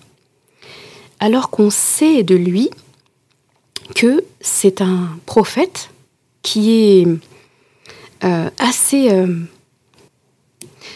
[1.18, 2.70] alors qu'on sait de lui
[3.94, 5.90] que c'est un prophète
[6.42, 7.07] qui est
[8.24, 9.11] euh, assez...
[9.11, 9.36] Euh,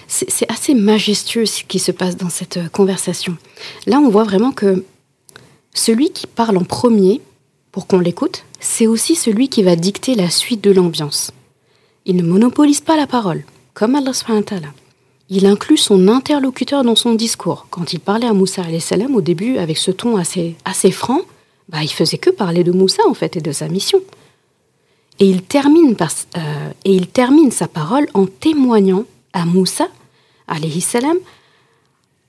[0.06, 3.36] c'est assez majestueux ce qui se passe dans cette euh, conversation.
[3.86, 4.84] Là, on voit vraiment que
[5.74, 7.20] celui qui parle en premier,
[7.72, 11.32] pour qu'on l'écoute, c'est aussi celui qui va dicter la suite de l'ambiance.
[12.06, 14.44] Il ne monopolise pas la parole, comme Allah subhanahu
[15.30, 17.66] Il inclut son interlocuteur dans son discours.
[17.70, 21.22] Quand il parlait à Moussa salam au début avec ce ton assez, assez franc,
[21.68, 24.00] bah, il faisait que parler de Moussa en fait et de sa mission.
[25.18, 25.96] Et il termine,
[26.36, 29.04] euh, et il termine sa parole en témoignant
[29.34, 29.88] à Moussa,
[30.80, 31.18] salam,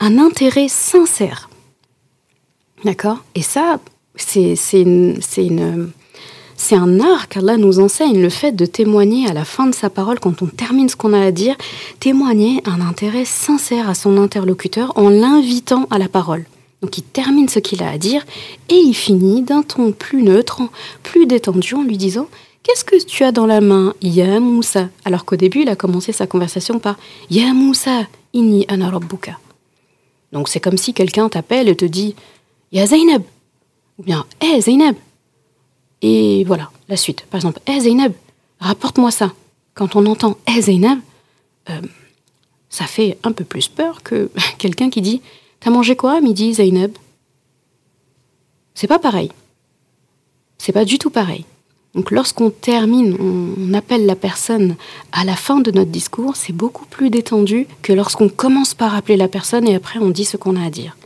[0.02, 1.50] un intérêt sincère.
[2.84, 3.24] D'accord?
[3.36, 3.80] Et ça,
[4.18, 4.56] c'est
[6.76, 10.20] un art qu'Allah nous enseigne, le fait de témoigner à la fin de sa parole,
[10.20, 11.56] quand on termine ce qu'on a à dire,
[12.00, 16.46] témoigner un intérêt sincère à son interlocuteur en l'invitant à la parole.
[16.82, 18.24] Donc il termine ce qu'il a à dire
[18.70, 20.62] et il finit d'un ton plus neutre,
[21.02, 22.28] plus détendu en lui disant
[22.66, 24.40] Qu'est-ce que tu as dans la main Ya.
[25.06, 26.98] Alors qu'au début, il a commencé sa conversation par
[27.30, 28.92] Ya Moussa, inni ana
[30.32, 32.16] Donc c'est comme si quelqu'un t'appelle et te dit
[32.72, 33.22] Ya Zainab.
[34.00, 34.96] Ou bien Hé Zainab.
[36.02, 37.22] Et voilà, la suite.
[37.30, 38.14] Par exemple, Hé Zainab,
[38.60, 39.32] rapporte-moi ça.
[39.76, 40.98] Quand on entend Hé Zainab,
[41.70, 41.82] euh,
[42.70, 45.22] ça fait un peu plus peur que quelqu'un qui dit
[45.60, 46.92] T'as mangé quoi à midi, Zainab
[48.74, 49.32] C'est pas pareil.
[50.58, 51.46] C'est pas du tout pareil.
[51.96, 54.76] Donc lorsqu'on termine, on appelle la personne
[55.14, 59.16] à la fin de notre discours, c'est beaucoup plus détendu que lorsqu'on commence par appeler
[59.16, 60.98] la personne et après on dit ce qu'on a à dire.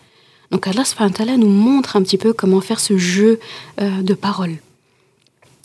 [0.50, 3.40] Donc Allah nous montre un petit peu comment faire ce jeu
[3.80, 4.56] euh, de parole,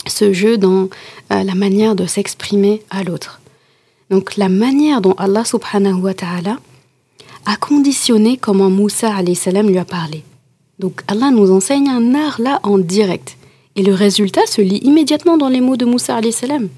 [0.05, 0.89] ce jeu dans
[1.31, 3.41] euh, la manière de s'exprimer à l'autre.
[4.11, 6.59] Donc la manière dont Allah subhanahu wa ta'ala
[7.47, 10.23] a conditionné comment Moussa salam lui a parlé.
[10.77, 13.37] Donc Allah nous enseigne un art là en direct.
[13.75, 16.69] Et le résultat se lit immédiatement dans les mots de Moussa salam.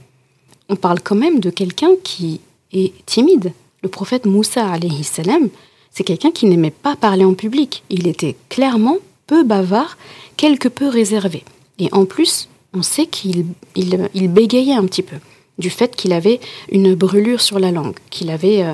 [0.69, 2.41] On parle quand même de quelqu'un qui
[2.73, 3.53] est timide.
[3.83, 4.73] Le prophète Moussa
[5.03, 5.49] salam,
[5.91, 7.83] c'est quelqu'un qui n'aimait pas parler en public.
[7.89, 9.97] Il était clairement peu bavard,
[10.37, 11.43] quelque peu réservé.
[11.79, 13.45] Et en plus, on sait qu'il
[13.75, 15.17] il, bégayait un petit peu
[15.57, 16.39] du fait qu'il avait
[16.71, 18.73] une brûlure sur la langue, qu'il avait, euh,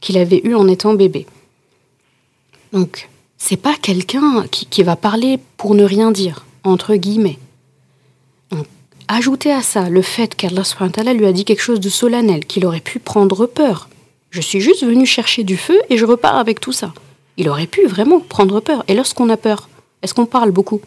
[0.00, 1.26] qu'il avait eu en étant bébé.
[2.72, 7.38] Donc, c'est pas quelqu'un qui, va parler pour ne rien dire, entre guillemets.
[9.08, 10.64] Ajoutez à ça le fait qu'Allah
[11.12, 13.88] lui a dit quelque chose de solennel, qu'il aurait pu prendre peur.
[14.30, 16.92] Je suis juste venu chercher du feu et je repars avec tout ça.
[17.36, 18.84] Il aurait pu vraiment prendre peur.
[18.88, 19.68] Et lorsqu'on a peur,
[20.02, 20.80] est-ce qu'on parle beaucoup?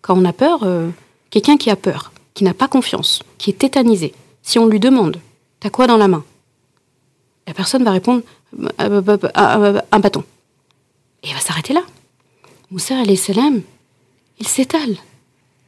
[0.00, 0.88] Quand on a peur, euh,
[1.30, 5.18] quelqu'un qui a peur, qui n'a pas confiance, qui est tétanisé, si on lui demande
[5.60, 6.24] T'as quoi dans la main?
[7.46, 8.22] La personne va répondre
[8.80, 10.22] euh, euh, Un bâton.
[11.22, 11.82] Et il va s'arrêter là.
[12.70, 14.96] Moussa il s'étale.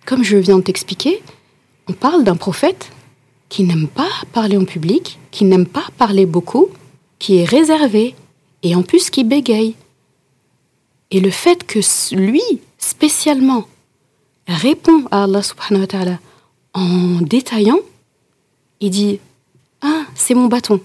[0.05, 1.23] Comme je viens de t'expliquer,
[1.89, 2.91] on parle d'un prophète
[3.49, 6.69] qui n'aime pas parler en public, qui n'aime pas parler beaucoup,
[7.19, 8.15] qui est réservé
[8.63, 9.75] et en plus qui bégaye.
[11.11, 11.81] Et le fait que
[12.15, 12.43] lui,
[12.77, 13.67] spécialement,
[14.47, 16.19] répond à Allah subhanahu
[16.75, 17.81] en détaillant,
[18.81, 19.21] il dit
[19.81, 20.81] Ah, c'est mon bâton.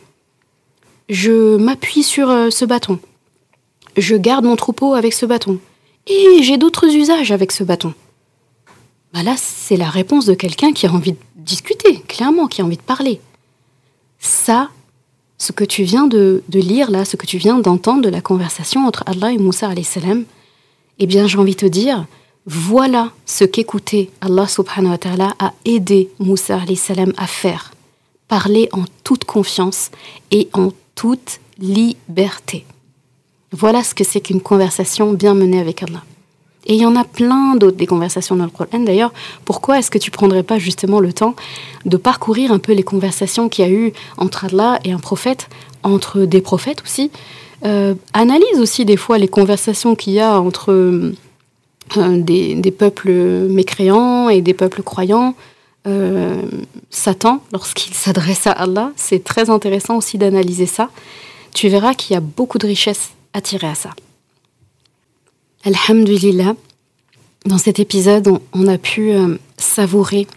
[1.10, 3.00] Je m'appuie sur euh, ce bâton.
[3.98, 5.60] Je garde mon troupeau avec ce bâton.
[6.08, 7.94] Et j'ai d'autres usages avec ce bâton.
[9.14, 12.66] Bah là, c'est la réponse de quelqu'un qui a envie de discuter, clairement, qui a
[12.66, 13.22] envie de parler.
[14.20, 14.70] Ça,
[15.38, 18.88] ce que tu viens de, lire là, ce que tu viens d'entendre de la conversation
[18.88, 20.26] entre Allah et Moussa salam,
[20.98, 22.08] eh bien j'ai envie de te dire,
[22.48, 27.72] voilà ce qu'écouter Allah subhanahu wa ta'ala a aidé Moussa salam à faire.
[28.28, 29.92] Parler en toute confiance
[30.32, 32.66] et en toute liberté.
[33.52, 36.04] Voilà ce que c'est qu'une conversation bien menée avec Allah.
[36.66, 38.80] Et il y en a plein d'autres des conversations dans le Coran.
[38.80, 39.14] D'ailleurs,
[39.46, 41.36] pourquoi est-ce que tu prendrais pas justement le temps
[41.86, 45.50] de parcourir un peu les conversations qu'il y a eu entre Allah et un prophète,
[45.84, 47.12] entre des prophètes aussi?
[47.66, 51.14] Euh, Analyse aussi des fois les conversations qu'il y a entre euh,
[51.98, 55.36] des, peuples mécréants et des peuples croyants.
[55.86, 56.42] Euh,
[56.90, 60.90] Satan, lorsqu'il s'adresse à Allah, c'est très intéressant aussi d'analyser ça.
[61.54, 63.90] Tu verras qu'il y a beaucoup de richesses attirées à ça.
[65.66, 66.56] Alhamdulillah,
[67.46, 70.28] dans cet épisode, on, a pu euh, savourer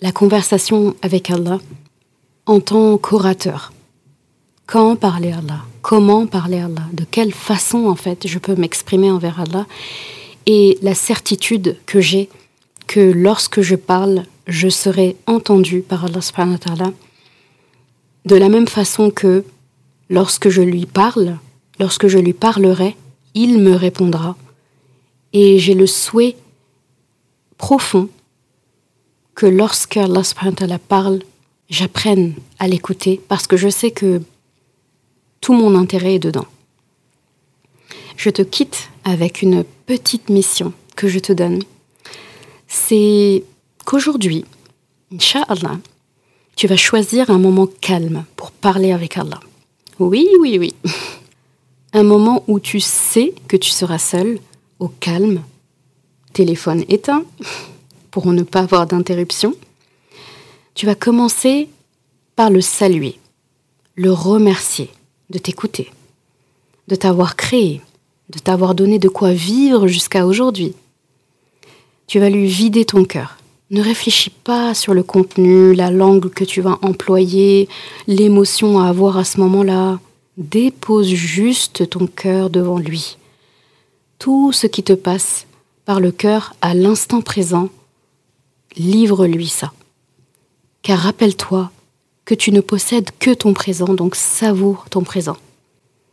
[0.00, 1.58] la conversation avec Allah
[2.46, 3.74] en tant qu'orateur.
[4.66, 5.60] Quand parler à Allah?
[5.82, 6.86] Comment parler à Allah?
[6.94, 9.66] De quelle façon, en fait, je peux m'exprimer envers Allah?
[10.46, 12.30] Et la certitude que j'ai
[12.86, 16.92] que lorsque je parle, je serai entendu par Allah.
[18.24, 19.44] De la même façon que
[20.08, 21.36] lorsque je lui parle,
[21.78, 22.96] lorsque je lui parlerai,
[23.34, 24.36] il me répondra.
[25.32, 26.36] Et j'ai le souhait
[27.58, 28.08] profond
[29.34, 31.20] que lorsque Allah parle,
[31.68, 34.22] j'apprenne à l'écouter parce que je sais que
[35.40, 36.46] tout mon intérêt est dedans.
[38.16, 41.62] Je te quitte avec une petite mission que je te donne.
[42.66, 43.44] C'est
[43.84, 44.44] qu'aujourd'hui,
[45.12, 45.78] Inch'Allah,
[46.56, 49.40] tu vas choisir un moment calme pour parler avec Allah.
[49.98, 50.74] Oui, oui, oui.
[51.92, 54.38] un moment où tu sais que tu seras seul,
[54.78, 55.42] au calme,
[56.32, 57.24] téléphone éteint,
[58.10, 59.54] pour ne pas avoir d'interruption.
[60.74, 61.68] Tu vas commencer
[62.36, 63.18] par le saluer,
[63.94, 64.90] le remercier
[65.30, 65.90] de t'écouter,
[66.86, 67.80] de t'avoir créé,
[68.30, 70.74] de t'avoir donné de quoi vivre jusqu'à aujourd'hui.
[72.06, 73.38] Tu vas lui vider ton cœur.
[73.70, 77.68] Ne réfléchis pas sur le contenu, la langue que tu vas employer,
[78.06, 79.98] l'émotion à avoir à ce moment-là.
[80.38, 83.18] Dépose juste ton cœur devant lui.
[84.20, 85.48] Tout ce qui te passe
[85.84, 87.70] par le cœur à l'instant présent,
[88.76, 89.72] livre-lui ça.
[90.82, 91.72] Car rappelle-toi
[92.24, 95.36] que tu ne possèdes que ton présent, donc savoure ton présent.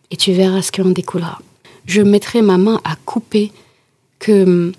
[0.10, 1.40] Et tu verras ce qui en découlera.
[1.86, 3.52] Je mettrai ma main à couper
[4.18, 4.72] que,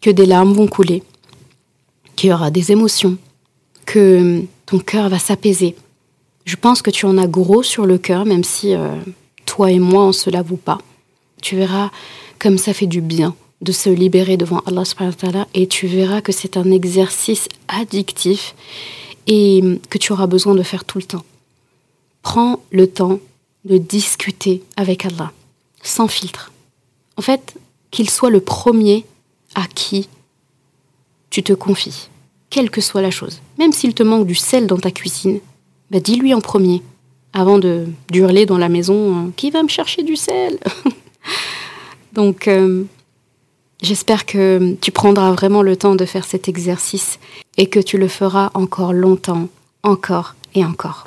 [0.00, 1.04] que des larmes vont couler
[2.16, 3.16] qu'il y aura des émotions,
[3.86, 5.76] que ton cœur va s'apaiser.
[6.44, 8.96] Je pense que tu en as gros sur le cœur, même si euh,
[9.46, 10.78] toi et moi, on se l'avoue pas.
[11.42, 11.90] Tu verras
[12.38, 16.32] comme ça fait du bien de se libérer devant Allah subhanahu et tu verras que
[16.32, 18.54] c'est un exercice addictif
[19.26, 21.24] et que tu auras besoin de faire tout le temps.
[22.22, 23.20] Prends le temps
[23.64, 25.32] de discuter avec Allah,
[25.82, 26.52] sans filtre.
[27.16, 27.54] En fait,
[27.90, 29.06] qu'il soit le premier
[29.54, 30.08] à qui
[31.30, 32.08] tu te confies,
[32.50, 33.40] quelle que soit la chose.
[33.58, 35.40] Même s'il te manque du sel dans ta cuisine,
[35.94, 36.82] bah dis-lui en premier,
[37.32, 40.58] avant de d'hurler dans la maison euh, Qui va me chercher du sel
[42.12, 42.82] Donc, euh,
[43.80, 47.20] j'espère que tu prendras vraiment le temps de faire cet exercice
[47.58, 49.48] et que tu le feras encore longtemps,
[49.84, 51.06] encore et encore.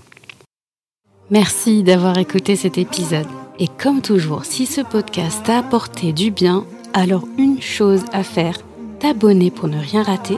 [1.32, 3.28] Merci d'avoir écouté cet épisode.
[3.60, 8.58] Et comme toujours, si ce podcast t'a apporté du bien, alors une chose à faire,
[9.02, 10.38] t'abonner pour ne rien rater.